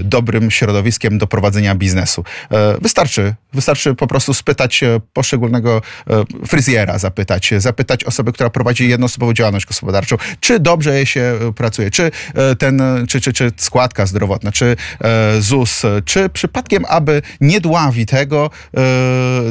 dobrym 0.00 0.50
środowiskiem 0.50 1.18
do 1.18 1.26
prowadzenia 1.26 1.74
biznesu. 1.74 2.24
E, 2.50 2.78
wystarczy, 2.80 3.34
wystarczy 3.52 3.94
po 3.94 4.06
prostu 4.06 4.34
spytać 4.34 4.84
poszczególnego 5.12 5.82
e, 6.10 6.46
fryzjera, 6.46 6.98
zapytać, 6.98 7.54
zapytać 7.58 8.04
osoby, 8.04 8.32
która 8.32 8.50
prowadzi 8.50 8.88
jednoosobową 8.88 9.32
działalność 9.32 9.66
gospodarczą, 9.66 10.16
czy 10.40 10.60
dobrze 10.60 10.94
jej 10.94 11.06
się 11.06 11.20
e, 11.20 11.52
pracuje, 11.52 11.90
czy 11.90 12.10
e, 12.34 12.56
ten, 12.56 12.82
czy, 13.08 13.20
czy, 13.20 13.32
czy 13.32 13.52
składka 13.56 14.06
zdrowotna, 14.06 14.52
czy 14.52 14.76
e, 15.00 15.40
ZUS, 15.42 15.82
czy 16.04 16.28
przypadkiem, 16.28 16.84
aby 16.88 17.22
nie 17.40 17.60
dławi 17.60 18.06
tego, 18.06 18.50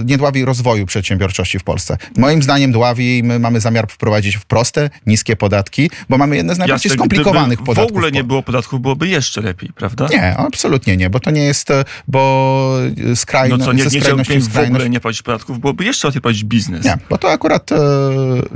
nie 0.06 0.18
dławi 0.18 0.46
rozwoju 0.46 0.86
przedsiębiorczości 0.86 1.60
w 1.60 1.64
Polsce. 1.64 1.98
Moim 2.18 2.44
zdaniem 2.44 2.72
dławi 2.72 3.18
i 3.18 3.24
my 3.24 3.40
mamy 3.40 3.60
zamiar 3.60 3.88
wprowadzić 3.88 4.38
w 4.38 4.46
proste, 4.46 4.90
niskie 5.06 5.36
podatki, 5.36 5.90
bo 6.10 6.18
mamy 6.18 6.36
jedne 6.36 6.56
z 6.56 6.58
najbardziej 6.58 6.90
Jasne, 6.90 6.98
skomplikowanych 6.98 7.45
podatków. 7.50 7.76
w 7.76 7.98
ogóle 7.98 8.12
nie 8.12 8.24
było 8.24 8.44
podatków, 8.44 8.82
byłoby 8.82 9.08
jeszcze 9.08 9.42
lepiej, 9.42 9.70
prawda? 9.76 10.08
Nie, 10.12 10.38
absolutnie 10.38 10.98
nie, 10.98 11.10
bo 11.10 11.20
to 11.20 11.32
nie 11.32 11.44
jest, 11.44 11.72
e, 11.72 11.86
bo 12.08 12.78
skrajno, 13.16 13.58
No 13.58 13.66
co, 13.66 13.74
nie, 13.74 13.84
nie 13.84 14.00
chciałbym 14.00 14.26
w 14.26 14.44
skrajność... 14.44 14.72
ogóle 14.72 14.90
nie 14.90 15.00
płacić 15.00 15.22
podatków, 15.22 15.60
byłoby 15.60 15.86
jeszcze 15.86 16.08
łatwiej 16.08 16.22
płacić 16.22 16.44
biznes. 16.44 16.86
Nie, 16.86 16.98
bo 17.10 17.18
to 17.18 17.32
akurat 17.32 17.72
e, 17.72 17.78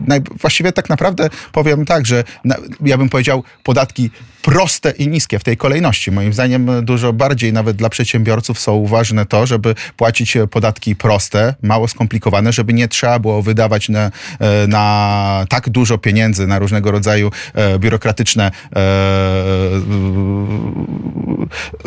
naj, 0.07 0.21
właściwie 0.39 0.71
tak 0.71 0.89
naprawdę 0.89 1.29
powiem 1.51 1.85
tak, 1.85 2.05
że 2.05 2.23
na, 2.43 2.55
ja 2.81 2.97
bym 2.97 3.09
powiedział 3.09 3.43
podatki 3.63 4.09
proste 4.41 4.91
i 4.91 5.07
niskie 5.07 5.39
w 5.39 5.43
tej 5.43 5.57
kolejności. 5.57 6.11
Moim 6.11 6.33
zdaniem 6.33 6.69
e, 6.69 6.81
dużo 6.81 7.13
bardziej 7.13 7.53
nawet 7.53 7.77
dla 7.77 7.89
przedsiębiorców 7.89 8.59
są 8.59 8.85
ważne 8.85 9.25
to, 9.25 9.45
żeby 9.45 9.75
płacić 9.97 10.37
e, 10.37 10.47
podatki 10.47 10.95
proste, 10.95 11.55
mało 11.61 11.87
skomplikowane, 11.87 12.53
żeby 12.53 12.73
nie 12.73 12.87
trzeba 12.87 13.19
było 13.19 13.41
wydawać 13.41 13.89
na, 13.89 14.11
e, 14.39 14.67
na 14.67 15.45
tak 15.49 15.69
dużo 15.69 15.97
pieniędzy 15.97 16.47
na 16.47 16.59
różnego 16.59 16.91
rodzaju 16.91 17.31
e, 17.53 17.79
biurokratyczne 17.79 18.51
e, 18.75 18.78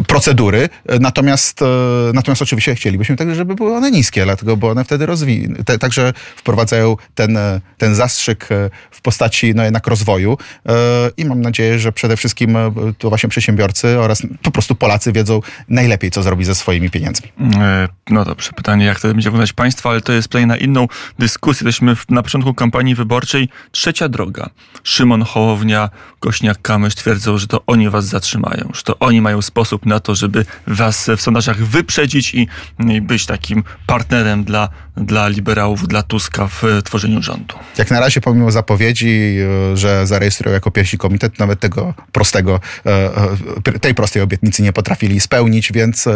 procedury. 0.06 0.68
Natomiast, 1.00 1.62
e, 1.62 1.66
natomiast 2.14 2.42
oczywiście 2.42 2.74
chcielibyśmy 2.74 3.16
także, 3.16 3.34
żeby 3.34 3.54
były 3.54 3.76
one 3.76 3.90
niskie, 3.90 4.24
dlatego, 4.24 4.56
bo 4.56 4.70
one 4.70 4.84
wtedy 4.84 5.06
rozwi- 5.06 5.64
te, 5.64 5.78
także 5.78 6.12
wprowadzają 6.36 6.96
ten, 7.14 7.36
e, 7.36 7.60
ten 7.78 7.94
zastrzyk 7.94 8.48
e, 8.52 8.70
w 8.90 9.00
postaci 9.00 9.54
no, 9.54 9.64
jednak 9.64 9.86
rozwoju 9.86 10.38
E, 10.68 10.72
i 11.16 11.24
mam 11.24 11.40
nadzieję, 11.40 11.78
że 11.78 11.92
przede 11.92 12.16
wszystkim 12.16 12.56
e, 12.56 12.72
to 12.98 13.08
właśnie 13.08 13.28
przedsiębiorcy 13.28 14.00
oraz 14.00 14.22
po 14.42 14.50
prostu 14.50 14.74
Polacy 14.74 15.12
wiedzą 15.12 15.40
najlepiej, 15.68 16.10
co 16.10 16.22
zrobić 16.22 16.46
ze 16.46 16.54
swoimi 16.54 16.90
pieniędzmi. 16.90 17.28
E, 17.60 17.88
No 18.10 18.24
dobrze, 18.24 18.50
pytanie, 18.56 18.84
jak 18.84 19.00
to 19.00 19.08
będzie 19.08 19.30
wyglądać 19.30 19.52
państwo, 19.52 19.90
ale 19.90 20.00
to 20.00 20.12
jest 20.12 20.28
play 20.28 20.46
na 20.46 20.56
inną 20.56 20.88
dyskusję. 21.18 21.66
Jesteśmy 21.66 21.96
na 22.08 22.22
początku 22.22 22.54
kampanii 22.54 22.94
wyborczej. 22.94 23.48
Trzecia 23.70 24.08
droga. 24.08 24.50
Szymon 24.82 25.22
Hołownia, 25.22 25.90
Kośniak-Kamysz 26.20 26.81
twierdzą, 26.90 27.38
że 27.38 27.46
to 27.46 27.62
oni 27.66 27.90
was 27.90 28.06
zatrzymają, 28.06 28.70
że 28.74 28.82
to 28.82 28.98
oni 28.98 29.20
mają 29.20 29.42
sposób 29.42 29.86
na 29.86 30.00
to, 30.00 30.14
żeby 30.14 30.44
was 30.66 31.10
w 31.16 31.20
sondażach 31.20 31.64
wyprzedzić 31.64 32.34
i, 32.34 32.48
i 32.88 33.00
być 33.00 33.26
takim 33.26 33.64
partnerem 33.86 34.44
dla, 34.44 34.68
dla 34.96 35.28
liberałów, 35.28 35.88
dla 35.88 36.02
Tuska 36.02 36.46
w 36.46 36.64
e, 36.64 36.82
tworzeniu 36.82 37.22
rządu. 37.22 37.54
Jak 37.78 37.90
na 37.90 38.00
razie, 38.00 38.20
pomimo 38.20 38.50
zapowiedzi, 38.50 39.36
e, 39.72 39.76
że 39.76 40.06
zarejestrują 40.06 40.54
jako 40.54 40.70
pierwsi 40.70 40.98
komitet, 40.98 41.38
nawet 41.38 41.60
tego 41.60 41.94
prostego, 42.12 42.60
e, 42.86 43.78
tej 43.80 43.94
prostej 43.94 44.22
obietnicy 44.22 44.62
nie 44.62 44.72
potrafili 44.72 45.20
spełnić, 45.20 45.72
więc 45.72 46.08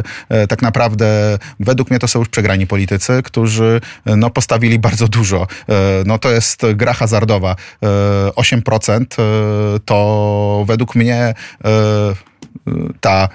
tak 0.49 0.62
naprawdę 0.62 1.38
według 1.61 1.90
mnie 1.90 1.99
to 1.99 2.08
są 2.08 2.18
już 2.18 2.28
przegrani 2.28 2.66
politycy, 2.66 3.23
którzy 3.25 3.80
no, 4.06 4.30
postawili 4.30 4.78
bardzo 4.78 5.08
dużo. 5.08 5.46
No 6.06 6.18
to 6.18 6.30
jest 6.30 6.62
gra 6.75 6.92
hazardowa. 6.92 7.56
E, 7.82 7.87
8% 8.30 9.04
e, 9.18 9.78
to 10.56 10.64
według 10.64 10.94
mnie 10.94 11.34
e, 11.64 12.14
ta 13.00 13.28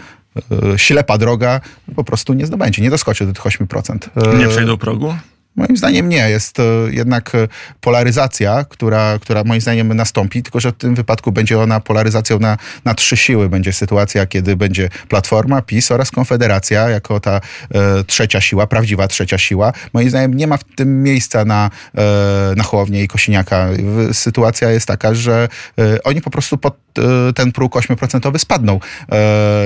e, 0.74 0.80
ślepa 0.80 1.18
droga 1.18 1.62
po 1.96 2.04
prostu 2.04 2.34
nie 2.34 2.46
zdobędzie, 2.46 2.82
nie 2.82 2.90
doskoczy 2.90 3.26
do 3.26 3.34
tych 3.34 3.44
8%. 3.44 3.98
E, 4.34 4.38
Nie 4.38 4.48
przejdą 4.48 4.78
progu? 4.78 5.16
Moim 5.56 5.78
zdaniem 5.78 6.10
nie. 6.10 6.30
Jest 6.30 6.60
e, 6.60 6.64
jednak 6.92 7.36
e, 7.36 7.48
polaryzacja, 7.82 8.66
która, 8.70 9.20
która 9.20 9.44
moim 9.44 9.62
zdaniem 9.62 9.94
nastąpi, 9.94 10.44
tylko 10.44 10.60
że 10.60 10.72
w 10.72 10.76
tym 10.76 10.96
wypadku 10.96 11.32
będzie 11.32 11.60
ona 11.60 11.80
polaryzacją 11.80 12.40
na, 12.40 12.58
na 12.86 12.94
trzy 12.94 13.18
siły. 13.18 13.50
Będzie 13.50 13.74
sytuacja, 13.74 14.26
kiedy 14.26 14.56
będzie 14.56 14.90
Platforma, 15.08 15.62
PiS 15.62 15.92
oraz 15.92 16.12
Konfederacja 16.12 16.90
jako 16.90 17.20
ta 17.20 17.42
e, 17.74 18.04
trzecia 18.04 18.42
siła, 18.42 18.68
prawdziwa 18.68 19.08
trzecia 19.08 19.38
siła. 19.38 19.74
Moim 19.94 20.10
zdaniem 20.10 20.34
nie 20.34 20.48
ma 20.48 20.58
w 20.58 20.64
tym 20.64 21.04
miejsca 21.04 21.46
na, 21.46 21.70
e, 21.96 22.02
na 22.56 22.64
Hołownię 22.64 23.04
i 23.04 23.08
Kosiniaka. 23.08 23.68
Sytuacja 24.14 24.72
jest 24.72 24.88
taka, 24.88 25.16
że 25.16 25.48
e, 25.80 26.04
oni 26.04 26.22
po 26.22 26.30
prostu 26.30 26.58
pod 26.58 26.78
e, 26.98 27.34
ten 27.34 27.52
próg 27.52 27.76
8% 27.76 28.40
spadną. 28.40 28.80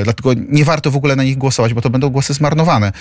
Dlatego 0.04 0.34
nie 0.50 0.66
warto 0.66 0.92
w 0.92 0.96
ogóle 0.96 1.16
na 1.16 1.24
nich 1.24 1.38
głosować, 1.38 1.74
bo 1.74 1.82
to 1.82 1.90
będą 1.90 2.10
głosy 2.10 2.34
zmarnowane. 2.34 2.92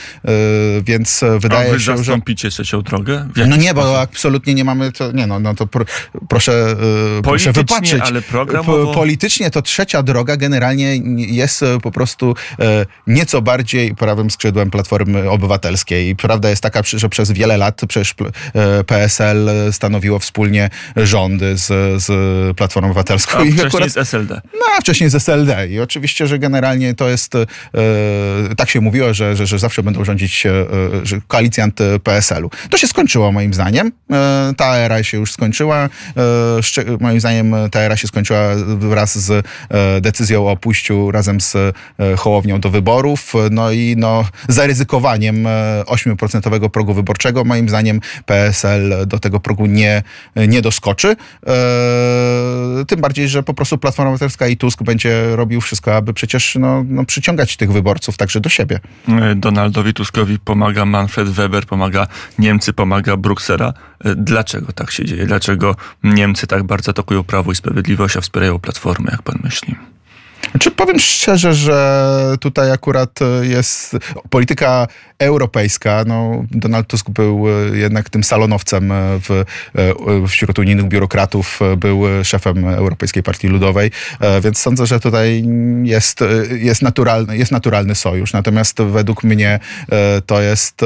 Więc 0.82 1.22
e, 1.22 1.34
A 1.34 1.38
wydaje 1.38 1.72
wy 1.72 1.78
się, 1.78 1.84
że... 1.84 1.96
zastąpicie 1.96 2.50
drogę? 2.82 3.28
No 3.48 3.56
nie, 3.56 3.74
bo 3.74 3.80
sposób? 3.82 3.98
absolutnie 3.98 4.54
nie 4.54 4.64
mamy 4.64 4.92
to, 4.92 5.12
nie 5.12 5.26
no, 5.26 5.40
no 5.40 5.54
to 5.54 5.66
pr, 5.66 5.84
proszę, 6.28 6.52
yy, 6.52 7.22
proszę 7.22 7.52
Politycznie, 7.52 7.52
wypaczyć. 7.52 8.00
ale 8.10 8.22
programowo? 8.22 8.86
Po- 8.86 8.94
Politycznie 8.94 9.50
to 9.50 9.62
trzecia 9.62 10.02
droga 10.02 10.36
generalnie 10.36 10.96
jest 11.16 11.62
e, 11.62 11.80
po 11.80 11.90
prostu 11.90 12.34
e, 12.60 12.86
nieco 13.06 13.42
bardziej 13.42 13.94
prawym 13.94 14.30
skrzydłem 14.30 14.70
Platformy 14.70 15.30
Obywatelskiej. 15.30 16.16
Prawda 16.16 16.50
jest 16.50 16.62
taka, 16.62 16.80
że 16.84 17.08
przez 17.08 17.32
wiele 17.32 17.56
lat 17.56 17.80
przecież 17.88 18.14
e, 18.54 18.84
PSL 18.84 19.50
stanowiło 19.72 20.18
wspólnie 20.18 20.70
rządy 20.96 21.56
z, 21.56 21.66
z 22.02 22.10
Platformą 22.56 22.88
Obywatelską. 22.88 23.38
A 23.38 23.40
wcześniej 23.40 23.66
akurat- 23.66 23.90
z 23.90 23.96
SLD. 23.96 24.40
no, 24.54 24.66
a 24.78 24.80
wcześniej 24.80 25.10
z 25.10 25.14
SLD. 25.14 25.68
I 25.68 25.80
oczywiście, 25.80 26.26
że 26.26 26.38
generalnie 26.38 26.94
to 26.94 27.08
jest, 27.08 27.34
e, 27.34 27.46
tak 28.56 28.70
się 28.70 28.80
mówiło, 28.80 29.14
że, 29.14 29.36
że, 29.36 29.46
że 29.46 29.58
zawsze 29.58 29.82
będą 29.82 30.04
rządzić 30.04 30.46
że 31.02 31.20
koalicjant 31.28 31.78
PSL-u. 32.04 32.50
To 32.70 32.78
się 32.78 32.86
skończyło 32.86 33.32
moim 33.32 33.54
zdaniem. 33.54 33.92
E, 34.12 34.52
ta 34.56 34.76
era 34.76 35.02
się 35.02 35.18
już 35.18 35.32
skończyła. 35.32 35.76
E, 35.76 35.88
moim 37.00 37.20
zdaniem 37.20 37.54
ta 37.70 37.80
era 37.80 37.96
się 37.96 38.08
skończyła 38.08 38.40
wraz 38.66 39.18
z 39.18 39.46
e, 39.70 40.00
decyzją 40.00 40.48
o 40.48 40.56
pójściu 40.56 41.10
razem 41.10 41.40
z 41.40 41.56
e, 41.56 41.72
Hołownią 42.16 42.60
do 42.60 42.70
wyborów. 42.70 43.32
No 43.50 43.72
i 43.72 43.94
no, 43.98 44.24
zaryzykowaniem 44.48 45.46
e, 45.46 45.82
8% 45.86 46.70
progu 46.70 46.94
wyborczego. 46.94 47.44
Moim 47.44 47.68
zdaniem 47.68 48.00
PSL 48.26 49.06
do 49.06 49.18
tego 49.18 49.40
progu 49.40 49.66
nie, 49.66 50.02
nie 50.36 50.62
doskoczy. 50.62 51.16
E, 51.46 52.84
tym 52.86 53.00
bardziej, 53.00 53.28
że 53.28 53.42
po 53.42 53.54
prostu 53.54 53.78
Platforma 53.78 54.10
Obywatelska 54.10 54.46
i 54.46 54.56
Tusk 54.56 54.82
będzie 54.82 55.36
robił 55.36 55.60
wszystko, 55.60 55.96
aby 55.96 56.14
przecież 56.14 56.56
no, 56.60 56.84
no, 56.88 57.04
przyciągać 57.04 57.56
tych 57.56 57.72
wyborców 57.72 58.16
także 58.16 58.40
do 58.40 58.48
siebie. 58.48 58.80
E, 59.08 59.34
Donaldowi 59.34 59.94
Tuskowi 59.94 60.38
pomaga 60.38 60.84
Manfred 60.84 61.28
Weber, 61.28 61.66
pomaga 61.66 62.06
Niemcy, 62.54 62.72
pomaga 62.72 63.16
Bruksela. 63.16 63.72
E, 64.04 64.14
Dlaczego 64.14 64.72
tak 64.72 64.90
się 64.90 65.04
dzieje? 65.04 65.26
Dlaczego 65.26 65.76
Niemcy 66.02 66.46
tak 66.46 66.62
bardzo 66.62 66.90
atakują 66.90 67.24
Prawo 67.24 67.52
i 67.52 67.54
Sprawiedliwość, 67.54 68.16
a 68.16 68.20
wspierają 68.20 68.58
Platformę, 68.58 69.08
jak 69.12 69.22
pan 69.22 69.38
myśli? 69.44 69.74
Czy 70.60 70.70
powiem 70.70 70.98
szczerze, 70.98 71.54
że 71.54 72.36
tutaj 72.40 72.70
akurat 72.70 73.22
e, 73.22 73.46
jest 73.46 73.96
polityka 74.30 74.86
europejska. 75.18 76.04
No, 76.06 76.44
Donald 76.50 76.86
Tusk 76.86 77.10
był 77.10 77.46
e, 77.48 77.76
jednak 77.76 78.10
tym 78.10 78.24
salonowcem 78.24 78.92
e, 78.92 78.96
w, 79.20 79.44
wśród 80.28 80.58
unijnych 80.58 80.88
biurokratów, 80.88 81.60
był 81.76 82.02
szefem 82.24 82.68
Europejskiej 82.68 83.22
Partii 83.22 83.48
Ludowej, 83.48 83.90
więc 84.42 84.58
sądzę, 84.58 84.86
że 84.86 85.00
tutaj 85.00 85.44
jest, 85.82 86.20
jest, 86.50 86.82
naturalny, 86.82 87.36
jest 87.36 87.52
naturalny 87.52 87.94
sojusz. 87.94 88.32
Natomiast 88.32 88.82
według 88.82 89.24
mnie 89.24 89.60
to 90.26 90.40
jest, 90.40 90.80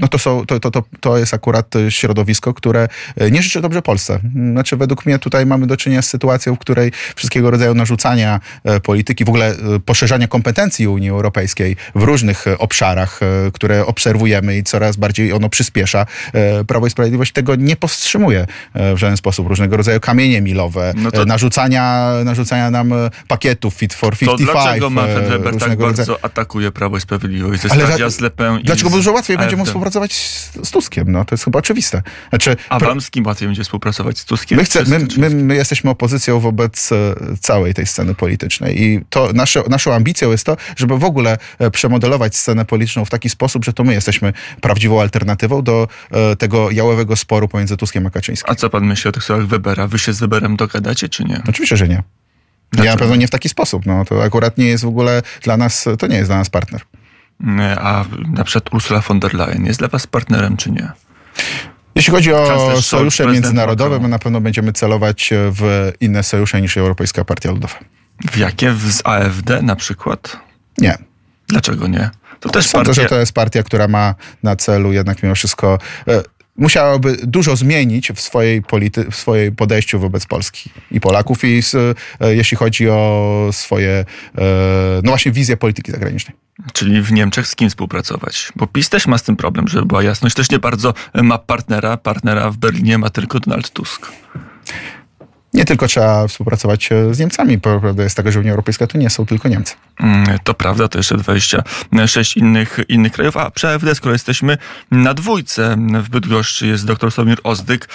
no 0.00 0.08
to, 0.08 0.18
są, 0.18 0.46
to, 0.46 0.60
to, 0.60 0.70
to, 0.70 0.82
to 1.00 1.18
jest 1.18 1.34
akurat 1.34 1.74
środowisko, 1.88 2.54
które 2.54 2.88
nie 3.30 3.42
życzy 3.42 3.60
dobrze 3.60 3.82
Polsce. 3.82 4.20
Znaczy 4.52 4.76
według 4.76 5.06
mnie 5.06 5.18
tutaj 5.18 5.46
mamy 5.46 5.66
do 5.66 5.76
czynienia 5.76 6.02
z 6.02 6.08
sytuacją, 6.08 6.54
w 6.54 6.58
której 6.58 6.92
wszystkiego 7.16 7.50
rodzaju 7.50 7.74
narzucania 7.74 8.40
e, 8.64 8.80
polityki, 8.92 9.24
w 9.24 9.28
ogóle 9.28 9.46
e, 9.50 9.56
poszerzania 9.84 10.28
kompetencji 10.28 10.88
Unii 10.88 11.10
Europejskiej 11.10 11.76
w 11.94 12.02
różnych 12.02 12.46
e, 12.46 12.58
obszarach, 12.58 13.20
e, 13.22 13.50
które 13.52 13.86
obserwujemy 13.86 14.56
i 14.56 14.62
coraz 14.62 14.96
bardziej 14.96 15.32
ono 15.32 15.48
przyspiesza. 15.48 16.06
Prawo 16.66 16.86
i 16.86 16.90
Sprawiedliwość 16.90 17.32
tego 17.32 17.56
nie 17.56 17.76
powstrzymuje 17.76 18.46
w 18.74 18.96
żaden 18.96 19.16
sposób. 19.16 19.48
Różnego 19.48 19.76
rodzaju 19.76 20.00
kamienie 20.00 20.40
milowe, 20.40 20.92
No 20.96 21.10
to- 21.10 21.24
narzucania, 21.24 22.12
narzucania 22.24 22.70
nam 22.70 22.92
pakietów 23.28 23.74
Fit 23.74 23.94
for 23.94 24.12
To 24.12 24.18
55. 24.18 24.52
dlaczego 24.52 24.86
e, 24.86 24.90
Manfred 24.90 25.28
Weber 25.28 25.52
tak 25.54 25.62
rodzaju- 25.70 25.78
bardzo 25.78 26.24
atakuje 26.24 26.70
Prawo 26.72 26.96
i 26.96 27.00
Sprawiedliwość? 27.00 27.62
Ale 27.70 28.10
z 28.10 28.20
Lepę 28.20 28.58
Dlaczego? 28.64 29.02
że 29.02 29.10
łatwiej 29.10 29.36
będzie 29.38 29.56
mu 29.56 29.64
współpracować 29.64 30.12
z, 30.12 30.52
z 30.64 30.70
Tuskiem. 30.70 31.12
No, 31.12 31.24
to 31.24 31.34
jest 31.34 31.44
chyba 31.44 31.58
oczywiste. 31.58 32.02
Znaczy, 32.28 32.56
A 32.68 32.78
wam 32.78 33.00
z 33.00 33.10
kim 33.10 33.26
łatwiej 33.26 33.48
będzie 33.48 33.64
współpracować? 33.64 34.18
Z 34.18 34.24
Tuskiem? 34.24 34.58
My, 34.58 34.64
chce, 34.64 34.84
my, 34.86 35.06
my, 35.16 35.30
my 35.30 35.54
jesteśmy 35.54 35.90
opozycją 35.90 36.40
wobec 36.40 36.90
całej 37.40 37.74
tej 37.74 37.86
sceny 37.86 38.14
politycznej 38.14 38.81
i 38.82 39.00
to 39.10 39.28
nasze, 39.34 39.62
naszą 39.68 39.94
ambicją 39.94 40.30
jest 40.30 40.46
to, 40.46 40.56
żeby 40.76 40.98
w 40.98 41.04
ogóle 41.04 41.38
e, 41.58 41.70
przemodelować 41.70 42.36
scenę 42.36 42.64
polityczną 42.64 43.04
w 43.04 43.10
taki 43.10 43.30
sposób, 43.30 43.64
że 43.64 43.72
to 43.72 43.84
my 43.84 43.94
jesteśmy 43.94 44.32
prawdziwą 44.60 45.00
alternatywą 45.00 45.62
do 45.62 45.88
e, 46.10 46.36
tego 46.36 46.70
jałowego 46.70 47.16
sporu 47.16 47.48
pomiędzy 47.48 47.76
Tuskiem 47.76 48.06
a 48.06 48.10
Kaczyńskim. 48.10 48.52
A 48.52 48.54
co 48.54 48.70
pan 48.70 48.86
myśli 48.86 49.08
o 49.08 49.12
tych 49.12 49.24
słowach 49.24 49.46
Webera? 49.46 49.86
Wy 49.86 49.98
się 49.98 50.12
z 50.12 50.20
Weberem 50.20 50.56
dogadacie, 50.56 51.08
czy 51.08 51.24
nie? 51.24 51.42
Oczywiście, 51.48 51.76
że 51.76 51.88
nie. 51.88 52.02
Dlaczego? 52.72 52.86
Ja 52.86 52.92
na 52.92 52.98
pewno 52.98 53.16
nie 53.16 53.26
w 53.26 53.30
taki 53.30 53.48
sposób. 53.48 53.86
No, 53.86 54.04
to 54.04 54.24
akurat 54.24 54.58
nie 54.58 54.66
jest 54.66 54.84
w 54.84 54.88
ogóle 54.88 55.22
dla 55.42 55.56
nas, 55.56 55.88
to 55.98 56.06
nie 56.06 56.16
jest 56.16 56.28
dla 56.28 56.36
nas 56.38 56.50
partner. 56.50 56.80
A 57.78 58.04
na 58.28 58.44
przykład 58.44 58.74
Ursula 58.74 59.00
von 59.00 59.20
der 59.20 59.34
Leyen 59.34 59.66
jest 59.66 59.78
dla 59.78 59.88
was 59.88 60.06
partnerem, 60.06 60.56
czy 60.56 60.70
nie? 60.70 60.92
Jeśli 61.94 62.12
chodzi 62.12 62.32
o 62.32 62.82
sojusze 62.82 63.26
międzynarodowe, 63.26 64.00
my 64.00 64.08
na 64.08 64.18
pewno 64.18 64.40
będziemy 64.40 64.72
celować 64.72 65.30
w 65.34 65.92
inne 66.00 66.22
sojusze 66.22 66.62
niż 66.62 66.76
Europejska 66.76 67.24
Partia 67.24 67.50
Ludowa. 67.50 67.78
W 68.30 68.36
jakie? 68.36 68.74
Z 68.74 69.02
AfD 69.04 69.62
na 69.62 69.76
przykład? 69.76 70.36
Nie. 70.78 70.98
Dlaczego 71.48 71.86
nie? 71.88 72.10
To 72.40 72.48
też 72.48 72.66
Sądzę, 72.66 72.86
partia... 72.86 73.02
że 73.02 73.08
to 73.08 73.18
jest 73.18 73.32
partia, 73.32 73.62
która 73.62 73.88
ma 73.88 74.14
na 74.42 74.56
celu 74.56 74.92
jednak 74.92 75.22
mimo 75.22 75.34
wszystko 75.34 75.78
e, 76.08 76.22
musiałaby 76.56 77.16
dużo 77.22 77.56
zmienić 77.56 78.12
w 78.12 78.20
swojej, 78.20 78.62
polity- 78.62 79.10
w 79.10 79.16
swojej 79.16 79.52
podejściu 79.52 80.00
wobec 80.00 80.26
Polski 80.26 80.70
i 80.90 81.00
Polaków, 81.00 81.44
i 81.44 81.62
z, 81.62 81.74
e, 81.74 81.94
jeśli 82.34 82.56
chodzi 82.56 82.88
o 82.88 83.48
swoje, 83.52 83.90
e, 83.90 84.04
no 85.02 85.10
właśnie, 85.10 85.32
wizję 85.32 85.56
polityki 85.56 85.92
zagranicznej. 85.92 86.36
Czyli 86.72 87.02
w 87.02 87.12
Niemczech 87.12 87.46
z 87.46 87.56
kim 87.56 87.70
współpracować? 87.70 88.52
Bo 88.56 88.66
PiS 88.66 88.88
też 88.88 89.06
ma 89.06 89.18
z 89.18 89.22
tym 89.22 89.36
problem, 89.36 89.68
żeby 89.68 89.86
była 89.86 90.02
jasność. 90.02 90.36
Też 90.36 90.50
nie 90.50 90.58
bardzo 90.58 90.94
ma 91.14 91.38
partnera. 91.38 91.96
Partnera 91.96 92.50
w 92.50 92.56
Berlinie 92.56 92.98
ma 92.98 93.10
tylko 93.10 93.40
Donald 93.40 93.70
Tusk 93.70 94.12
nie 95.54 95.64
tylko 95.64 95.86
trzeba 95.86 96.28
współpracować 96.28 96.92
e, 96.92 97.14
z 97.14 97.18
Niemcami. 97.18 97.58
Prawda 97.58 98.02
jest 98.02 98.16
taka, 98.16 98.30
że 98.30 98.40
Unia 98.40 98.50
Europejska 98.50 98.86
to 98.86 98.98
nie 98.98 99.10
są 99.10 99.26
tylko 99.26 99.48
Niemcy. 99.48 99.74
Mm, 100.02 100.38
to 100.44 100.54
prawda, 100.54 100.88
to 100.88 100.98
jeszcze 100.98 101.16
26 101.16 102.36
innych, 102.36 102.78
innych 102.88 103.12
krajów. 103.12 103.36
A 103.36 103.50
przy 103.50 103.68
AfD, 103.68 103.94
skoro 103.94 104.12
jesteśmy 104.12 104.58
na 104.90 105.14
dwójce, 105.14 105.76
w 106.02 106.08
Bydgoszczy 106.08 106.66
jest 106.66 106.86
dr 106.86 107.12
Sławomir 107.12 107.38
Ozdyk, 107.44 107.88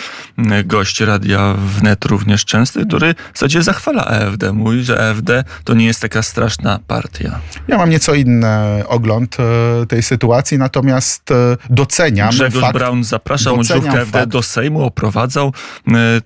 gość 0.66 1.02
radia 1.02 1.54
wnet 1.54 2.06
również 2.06 2.46
częsty, 2.46 2.86
który 2.86 3.16
w 3.34 3.38
zasadzie 3.38 3.64
zachwala 3.64 4.06
AfD. 4.06 4.54
Mówi, 4.54 4.84
że 4.84 5.10
AfD 5.10 5.44
to 5.64 5.74
nie 5.74 5.86
jest 5.86 6.02
taka 6.02 6.22
straszna 6.22 6.80
partia. 6.88 7.40
Ja 7.68 7.78
mam 7.78 7.90
nieco 7.90 8.14
inny 8.14 8.48
ogląd 8.88 9.38
e, 9.40 9.86
tej 9.86 10.04
sytuacji, 10.04 10.58
natomiast 10.58 11.32
e, 11.32 11.58
doceniam 11.70 12.30
Grzegorz 12.30 12.62
fakt, 12.62 12.74
Braun 12.74 13.04
zapraszał 13.04 13.56
młodzieżówkę 13.56 14.02
AfD 14.02 14.28
do 14.28 14.42
Sejmu, 14.42 14.84
oprowadzał 14.84 15.54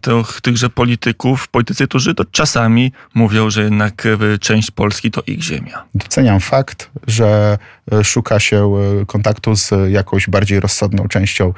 tych, 0.02 0.42
tychże 0.42 0.70
polityków 0.70 1.48
politycy, 1.48 1.88
którzy 1.88 2.16
to 2.16 2.26
czasami 2.26 2.92
mówią, 3.14 3.50
że 3.50 3.64
jednak 3.64 4.06
e, 4.06 4.38
część 4.38 4.72
Polski 4.72 5.12
to 5.12 5.22
ich 5.28 5.44
ziemia. 5.44 5.71
Doceniam 5.96 6.40
fakt, 6.40 6.90
że 7.08 7.58
szuka 8.04 8.40
się 8.40 8.74
e, 9.02 9.06
kontaktu 9.06 9.56
z 9.56 9.72
jakąś 9.90 10.30
bardziej 10.30 10.60
rozsądną 10.60 11.08
częścią 11.08 11.54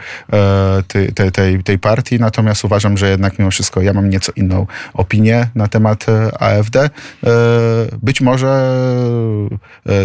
tej, 0.88 1.14
tej, 1.14 1.32
tej, 1.32 1.64
tej 1.64 1.80
partii, 1.80 2.20
natomiast 2.20 2.66
uważam, 2.66 2.98
że 2.98 3.10
jednak 3.10 3.40
mimo 3.40 3.52
wszystko 3.52 3.82
ja 3.82 3.94
mam 3.94 4.10
nieco 4.10 4.32
inną 4.36 4.68
opinię 4.94 5.48
na 5.56 5.68
temat 5.68 6.06
AfD. 6.40 6.90
Być 8.02 8.22
może 8.22 8.70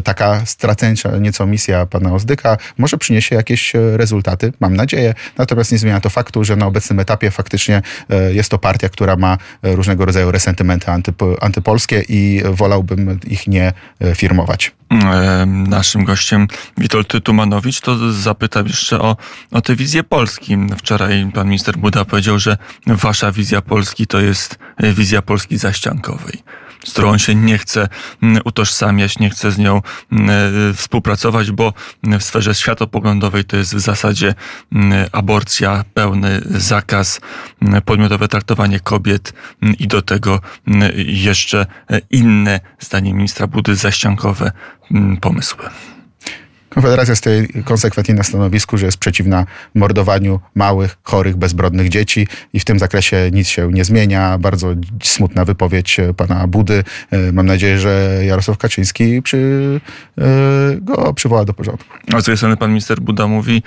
taka 0.04 0.46
straceńcza 0.46 1.16
nieco 1.16 1.46
misja 1.46 1.86
pana 1.86 2.14
Ozdyka 2.14 2.56
może 2.78 2.98
przyniesie 2.98 3.36
jakieś 3.36 3.72
rezultaty, 3.74 4.52
mam 4.60 4.76
nadzieję, 4.76 5.14
natomiast 5.38 5.72
nie 5.72 5.78
zmienia 5.78 6.00
to 6.00 6.10
faktu, 6.10 6.44
że 6.44 6.56
na 6.56 6.66
obecnym 6.66 7.00
etapie 7.00 7.30
faktycznie 7.30 7.82
jest 8.30 8.50
to 8.50 8.58
partia, 8.58 8.88
która 8.88 9.16
ma 9.16 9.38
różnego 9.62 10.04
rodzaju 10.04 10.30
resentymenty 10.30 10.86
antypolskie 11.40 12.04
i 12.08 12.42
wolałbym 12.44 13.20
ich 13.26 13.46
nie 13.46 13.72
e, 14.00 14.14
firmować. 14.14 14.72
Naszym 15.46 16.04
gościem 16.04 16.48
Witold 16.78 17.24
Tumanowicz, 17.24 17.80
to 17.80 18.12
zapytam 18.12 18.66
jeszcze 18.66 19.00
o, 19.00 19.16
o 19.50 19.60
tę 19.60 19.76
wizję 19.76 20.04
Polski. 20.04 20.56
Wczoraj 20.78 21.30
pan 21.34 21.46
minister 21.46 21.76
Buda 21.76 22.04
powiedział, 22.04 22.38
że 22.38 22.56
wasza 22.86 23.32
wizja 23.32 23.62
Polski 23.62 24.06
to 24.06 24.20
jest 24.20 24.58
e, 24.76 24.92
wizja 24.92 25.22
Polski 25.22 25.58
zaściankowej 25.58 26.42
z 26.84 26.92
którą 26.92 27.18
się 27.18 27.34
nie 27.34 27.58
chce 27.58 27.88
mm, 28.22 28.42
utożsamiać, 28.44 29.18
nie 29.18 29.30
chce 29.30 29.52
z 29.52 29.58
nią 29.58 29.82
mm, 30.12 30.30
e, 30.30 30.74
współpracować, 30.74 31.50
bo 31.50 31.72
w 32.02 32.22
sferze 32.22 32.54
światopoglądowej 32.54 33.44
to 33.44 33.56
jest 33.56 33.74
w 33.74 33.80
zasadzie 33.80 34.34
mm, 34.72 35.08
aborcja, 35.12 35.84
pełny 35.94 36.40
zakaz, 36.44 37.20
podmiotowe 37.84 38.28
traktowanie 38.28 38.80
kobiet 38.80 39.32
i 39.78 39.88
do 39.88 40.02
tego 40.02 40.40
jeszcze 40.96 41.66
e, 41.90 42.00
inne, 42.10 42.60
zdaniem 42.80 43.16
ministra 43.16 43.46
Budy, 43.46 43.76
zaściankowe 43.76 44.52
pomysły. 45.20 45.64
Konfederacja 46.78 47.16
stoi 47.16 47.48
konsekwentnie 47.64 48.14
na 48.14 48.22
stanowisku, 48.22 48.78
że 48.78 48.86
jest 48.86 48.98
przeciwna 48.98 49.46
mordowaniu 49.74 50.40
małych, 50.54 50.98
chorych, 51.02 51.36
bezbrodnych 51.36 51.88
dzieci 51.88 52.28
i 52.52 52.60
w 52.60 52.64
tym 52.64 52.78
zakresie 52.78 53.30
nic 53.32 53.48
się 53.48 53.72
nie 53.72 53.84
zmienia. 53.84 54.38
Bardzo 54.38 54.74
smutna 55.02 55.44
wypowiedź 55.44 56.00
e, 56.00 56.14
pana 56.14 56.46
Budy. 56.46 56.84
E, 57.10 57.32
mam 57.32 57.46
nadzieję, 57.46 57.78
że 57.78 58.20
Jarosław 58.24 58.58
Kaczyński 58.58 59.22
przy, 59.22 59.80
e, 60.18 60.22
go 60.80 61.14
przywoła 61.14 61.44
do 61.44 61.54
porządku. 61.54 61.94
A 62.14 62.20
z 62.20 62.24
drugiej 62.24 62.36
strony 62.36 62.56
pan 62.56 62.70
minister 62.70 63.00
Buda 63.00 63.26
mówi, 63.26 63.62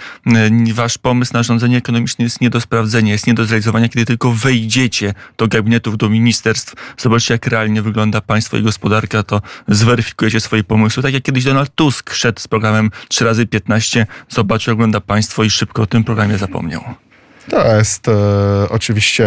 wasz 0.73 0.97
pomysł 0.97 1.33
na 1.33 1.43
rządzenie 1.43 1.77
ekonomiczne 1.77 2.23
jest 2.23 2.41
nie 2.41 2.49
do 2.49 2.61
sprawdzenia, 2.61 3.11
jest 3.11 3.27
nie 3.27 3.33
do 3.33 3.45
zrealizowania, 3.45 3.89
kiedy 3.89 4.05
tylko 4.05 4.31
wejdziecie 4.31 5.13
do 5.37 5.47
gabinetów, 5.47 5.97
do 5.97 6.09
ministerstw, 6.09 6.73
zobaczcie 6.97 7.33
jak 7.33 7.47
realnie 7.47 7.81
wygląda 7.81 8.21
państwo 8.21 8.57
i 8.57 8.63
gospodarka, 8.63 9.23
to 9.23 9.41
zweryfikujecie 9.67 10.39
swoje 10.39 10.63
pomysły. 10.63 11.03
Tak 11.03 11.13
jak 11.13 11.23
kiedyś 11.23 11.43
Donald 11.43 11.75
Tusk 11.75 12.13
szedł 12.13 12.41
z 12.41 12.47
programem 12.47 12.91
3 13.07 13.25
razy 13.25 13.47
15 13.47 14.05
zobaczy, 14.29 14.71
ogląda 14.71 15.01
państwo 15.01 15.43
i 15.43 15.49
szybko 15.49 15.81
o 15.81 15.87
tym 15.87 16.03
programie 16.03 16.37
zapomniał. 16.37 16.81
To 17.49 17.75
jest 17.75 18.07
e, 18.07 18.11
oczywiście 18.69 19.25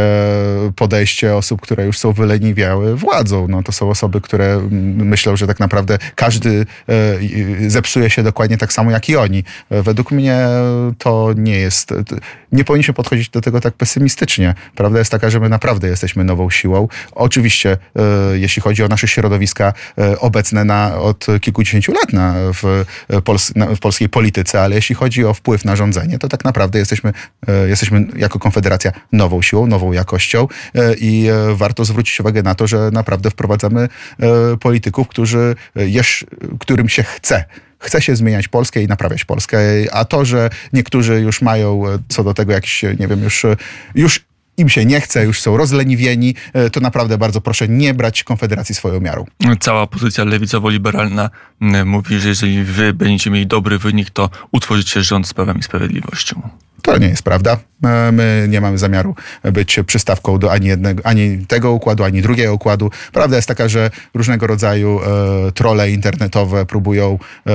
podejście 0.77 1.37
osób, 1.37 1.61
które 1.61 1.87
już 1.87 1.98
są 1.98 2.12
wyleniwiały 2.12 2.96
władzą. 2.96 3.48
No, 3.48 3.62
to 3.62 3.72
są 3.72 3.90
osoby, 3.90 4.20
które 4.20 4.68
myślą, 4.96 5.37
że 5.37 5.46
tak 5.46 5.61
naprawdę 5.61 5.98
każdy 6.14 6.66
e, 6.88 7.70
zepsuje 7.70 8.11
się 8.11 8.22
dokładnie 8.22 8.59
tak 8.59 8.72
samo 8.72 8.90
jak 8.90 9.09
i 9.09 9.16
oni. 9.16 9.44
E, 9.70 9.83
według 9.83 10.11
mnie 10.11 10.46
to 10.98 11.31
nie 11.37 11.59
jest. 11.59 11.94
Nie 12.53 12.64
powinniśmy 12.64 12.94
podchodzić 12.94 13.29
do 13.29 13.40
tego 13.40 13.61
tak 13.61 13.74
pesymistycznie. 13.74 14.55
Prawda 14.74 14.98
jest 14.98 15.11
taka, 15.11 15.31
że 15.31 15.40
my 15.40 15.48
naprawdę 15.48 15.88
jesteśmy 15.88 16.24
nową 16.24 16.50
siłą. 16.50 16.88
Oczywiście, 17.12 17.77
e, 17.96 18.38
jeśli 18.38 18.62
chodzi 18.62 18.83
o 18.83 18.88
nasze 18.88 19.09
środowiska 19.09 19.72
e, 19.98 20.18
obecne 20.18 20.64
na, 20.64 20.96
od 20.96 21.27
kilkudziesięciu 21.40 21.92
lat 21.92 22.12
na, 22.12 22.35
w, 22.53 22.85
Pols 23.24 23.55
na, 23.55 23.66
w 23.66 23.79
polskiej 23.79 24.09
polityce, 24.09 24.62
ale 24.62 24.74
jeśli 24.74 24.94
chodzi 24.94 25.24
o 25.24 25.35
wpływ 25.35 25.64
na 25.64 25.77
rządzenie, 25.77 26.18
to 26.18 26.29
tak 26.29 26.44
naprawdę 26.44 26.79
jesteśmy, 26.79 27.12
e, 27.48 27.68
jesteśmy 27.68 28.04
jako 28.17 28.38
Konfederacja 28.38 28.93
nową 29.12 29.43
siłą, 29.43 29.67
nową 29.67 29.93
jakością 29.93 30.49
e, 30.75 30.95
i 30.95 31.29
e, 31.29 31.55
warto 31.55 31.85
zwrócić 31.85 32.21
uwagę 32.21 32.43
na 32.43 32.55
to, 32.55 32.67
że 32.67 32.90
naprawdę 32.93 33.31
wprowadzamy 33.31 33.81
e, 34.21 34.57
polityków, 34.57 35.09
którzy, 35.09 35.57
którym 36.59 36.88
się 36.88 37.03
chce 37.03 37.45
chce 37.79 38.03
się 38.03 38.17
zmieniać 38.17 38.49
Polskę 38.49 38.83
i 38.83 38.87
naprawiać 38.87 39.25
Polskę. 39.25 39.59
A 39.93 40.05
to, 40.05 40.25
że 40.25 40.51
niektórzy 40.73 41.21
już 41.21 41.43
mają 41.43 41.83
co 42.09 42.25
do 42.25 42.35
tego 42.35 42.53
jakiś, 42.53 42.83
nie 42.83 43.09
wiem, 43.09 43.23
już, 43.23 43.47
już 43.95 44.21
im 44.57 44.69
się 44.69 44.85
nie 44.85 45.01
chce, 45.01 45.25
już 45.25 45.40
są 45.40 45.57
rozleniwieni, 45.57 46.35
to 46.73 46.81
naprawdę 46.81 47.19
bardzo 47.19 47.40
proszę 47.40 47.69
nie 47.69 47.95
brać 47.95 48.25
Konfederacji 48.25 48.75
swoją 48.75 49.01
miarą. 49.01 49.25
Cała 49.61 49.87
pozycja 49.87 50.25
lewicowo-liberalna 50.25 51.31
mówi, 51.85 52.21
że 52.21 52.29
jeżeli 52.29 52.64
wy 52.64 52.95
będziecie 52.95 53.31
mieli 53.31 53.47
dobry 53.47 53.79
wynik, 53.79 54.11
to 54.11 54.31
utworzycie 54.53 55.03
rząd 55.03 55.29
z 55.29 55.35
Prawem 55.35 55.59
i 55.59 55.62
Sprawiedliwością. 55.62 56.43
To 56.85 56.99
nie 56.99 57.09
jest 57.09 57.23
prawda. 57.23 57.57
E, 57.85 58.12
my 58.12 58.47
nie 58.49 58.61
mamy 58.61 58.79
zamiaru 58.79 59.14
być 59.53 59.81
przystawką 59.87 60.38
do 60.38 60.53
ani, 60.53 60.66
jednego, 60.66 61.07
ani 61.07 61.47
tego 61.47 61.73
układu, 61.73 62.05
ani 62.05 62.23
drugiego 62.23 62.55
układu. 62.55 62.90
Prawda 63.12 63.37
jest 63.37 63.49
taka, 63.49 63.68
że 63.68 63.90
różnego 64.14 64.47
rodzaju 64.47 65.01
e, 65.49 65.53
trole 65.53 65.90
internetowe 65.90 66.66
próbują 66.66 67.18
e, 67.47 67.51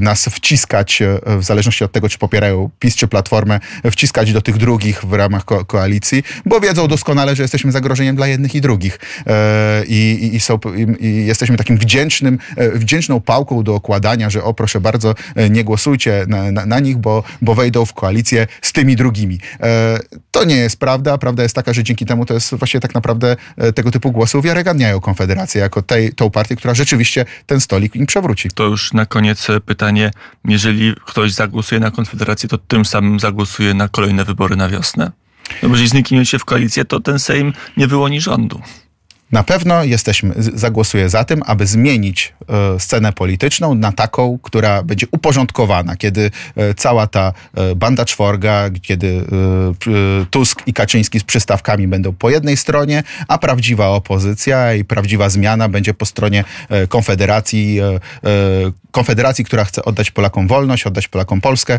nas 0.00 0.24
wciskać, 0.24 1.02
e, 1.02 1.18
w 1.38 1.44
zależności 1.44 1.84
od 1.84 1.92
tego, 1.92 2.08
czy 2.08 2.18
popierają 2.18 2.70
PiS 2.78 2.96
czy 2.96 3.08
Platformę, 3.08 3.60
wciskać 3.90 4.32
do 4.32 4.42
tych 4.42 4.56
drugich 4.56 5.04
w 5.04 5.12
ramach 5.12 5.44
ko 5.44 5.64
koalicji, 5.64 6.22
bo 6.46 6.60
wiedzą 6.60 6.88
doskonale, 6.88 7.36
że 7.36 7.42
jesteśmy 7.42 7.72
zagrożeniem 7.72 8.16
dla 8.16 8.26
jednych 8.26 8.54
i 8.54 8.60
drugich. 8.60 8.98
E, 9.26 9.84
i, 9.86 10.30
i, 10.34 10.40
są, 10.40 10.58
i, 10.76 11.06
I, 11.06 11.26
jesteśmy 11.26 11.56
takim 11.56 11.78
wdzięcznym, 11.78 12.38
wdzięczną 12.74 13.20
pałką 13.20 13.62
do 13.62 13.74
okładania, 13.74 14.30
że 14.30 14.44
o 14.44 14.54
proszę 14.54 14.80
bardzo, 14.80 15.14
nie 15.50 15.64
głosujcie 15.64 16.24
na, 16.28 16.52
na, 16.52 16.66
na 16.66 16.80
nich, 16.80 16.98
bo, 16.98 17.22
bo 17.42 17.54
wejdą 17.54 17.84
w 17.84 17.92
koalicję 17.92 18.46
tymi 18.72 18.96
drugimi. 18.96 19.38
E, 19.60 19.98
to 20.30 20.44
nie 20.44 20.56
jest 20.56 20.78
prawda. 20.78 21.18
Prawda 21.18 21.42
jest 21.42 21.54
taka, 21.54 21.72
że 21.72 21.84
dzięki 21.84 22.06
temu 22.06 22.26
to 22.26 22.34
jest 22.34 22.54
właśnie 22.54 22.80
tak 22.80 22.94
naprawdę 22.94 23.36
e, 23.56 23.72
tego 23.72 23.90
typu 23.90 24.12
głosy 24.12 24.38
uwiarygadniają 24.38 25.00
Konfederację 25.00 25.60
jako 25.60 25.82
tej, 25.82 26.12
tą 26.12 26.30
partię, 26.30 26.56
która 26.56 26.74
rzeczywiście 26.74 27.24
ten 27.46 27.60
stolik 27.60 27.96
im 27.96 28.06
przewróci. 28.06 28.48
To 28.54 28.64
już 28.64 28.92
na 28.92 29.06
koniec 29.06 29.46
pytanie. 29.66 30.10
Jeżeli 30.44 30.94
ktoś 31.06 31.32
zagłosuje 31.32 31.80
na 31.80 31.90
Konfederację, 31.90 32.48
to 32.48 32.58
tym 32.58 32.84
samym 32.84 33.20
zagłosuje 33.20 33.74
na 33.74 33.88
kolejne 33.88 34.24
wybory 34.24 34.56
na 34.56 34.68
wiosnę? 34.68 35.10
No 35.62 35.68
bo 35.68 35.74
jeżeli 35.74 35.88
znikniecie 35.88 36.38
w 36.38 36.44
koalicję, 36.44 36.84
to 36.84 37.00
ten 37.00 37.18
Sejm 37.18 37.52
nie 37.76 37.86
wyłoni 37.86 38.20
rządu. 38.20 38.60
Na 39.32 39.42
pewno 39.42 39.84
jesteśmy, 39.84 40.34
zagłosuję 40.36 41.08
za 41.08 41.24
tym, 41.24 41.42
aby 41.46 41.66
zmienić 41.66 42.34
e, 42.48 42.80
scenę 42.80 43.12
polityczną 43.12 43.74
na 43.74 43.92
taką, 43.92 44.38
która 44.42 44.82
będzie 44.82 45.06
uporządkowana, 45.10 45.96
kiedy 45.96 46.30
e, 46.56 46.74
cała 46.74 47.06
ta 47.06 47.32
e, 47.54 47.74
banda 47.74 48.04
czworga, 48.04 48.70
kiedy 48.82 49.24
Tusk 50.30 50.62
i 50.66 50.72
Kaczyński 50.72 51.20
z 51.20 51.24
przystawkami 51.24 51.88
będą 51.88 52.12
po 52.12 52.30
jednej 52.30 52.56
stronie, 52.56 53.02
a 53.28 53.38
prawdziwa 53.38 53.88
opozycja 53.88 54.74
i 54.74 54.84
prawdziwa 54.84 55.28
zmiana 55.28 55.68
będzie 55.68 55.94
po 55.94 56.06
stronie 56.06 56.44
Konfederacji, 56.88 57.80
Konfederacji, 58.90 59.44
która 59.44 59.64
chce 59.64 59.84
oddać 59.84 60.10
Polakom 60.10 60.48
wolność, 60.48 60.86
oddać 60.86 61.08
Polakom 61.08 61.40
Polskę 61.40 61.78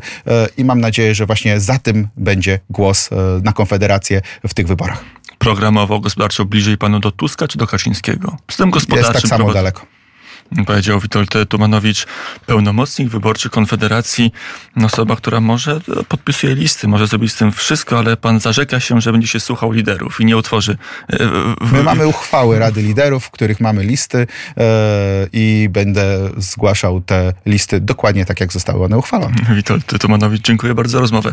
i 0.58 0.66
mam 0.66 0.82
nadzieję, 0.82 1.16
że 1.16 1.26
właśnie 1.26 1.60
za 1.60 1.80
tym 1.80 2.08
będzie 2.18 2.60
głos 2.70 3.10
na 3.44 3.54
Konfederację 3.54 4.22
w 4.48 4.54
tych 4.54 4.68
wyborach. 4.68 5.04
Programowo, 5.42 6.00
gospodarczo 6.00 6.46
bliżej 6.46 6.78
panu 6.78 7.00
do 7.00 7.12
Tuska 7.12 7.48
czy 7.48 7.58
do 7.58 7.68
Kaczyńskiego? 7.68 8.38
Z 8.52 8.58
tym 8.58 8.66
Jest 8.70 8.74
gospodarczym 8.74 9.22
tak 9.22 9.30
samo 9.30 9.46
prowad- 9.46 9.54
daleko. 9.54 9.86
Powiedział 10.66 11.00
Witold 11.00 11.34
Tumanowicz, 11.50 12.06
pełnomocnik 12.46 13.10
wyborczy 13.10 13.50
Konfederacji, 13.50 14.32
osoba, 14.86 15.16
która 15.16 15.40
może 15.42 15.82
podpisuje 16.08 16.56
listy, 16.56 16.88
może 16.88 17.08
zrobić 17.08 17.32
z 17.32 17.36
tym 17.36 17.52
wszystko, 17.52 17.98
ale 18.00 18.18
pan 18.18 18.40
zarzeka 18.40 18.80
się, 18.80 19.02
że 19.02 19.12
będzie 19.12 19.28
się 19.28 19.40
słuchał 19.40 19.72
liderów 19.72 20.22
i 20.22 20.26
nie 20.26 20.38
utworzy. 20.38 20.78
e, 21.14 21.18
My 21.72 21.84
mamy 21.84 22.08
uchwały 22.08 22.60
Rady 22.60 22.82
Liderów, 22.82 23.26
w 23.26 23.32
których 23.32 23.60
mamy 23.60 23.84
listy 23.84 24.28
e, 24.58 24.68
i 25.34 25.68
będę 25.72 26.30
zgłaszał 26.38 27.02
te 27.02 27.34
listy 27.46 27.80
dokładnie 27.80 28.26
tak, 28.26 28.40
jak 28.40 28.54
zostały 28.54 28.86
one 28.86 28.98
uchwalone. 28.98 29.36
Witold 29.56 29.86
Tumanowicz, 30.02 30.42
dziękuję 30.42 30.74
bardzo 30.76 30.92
za 30.92 31.00
rozmowę. 31.00 31.30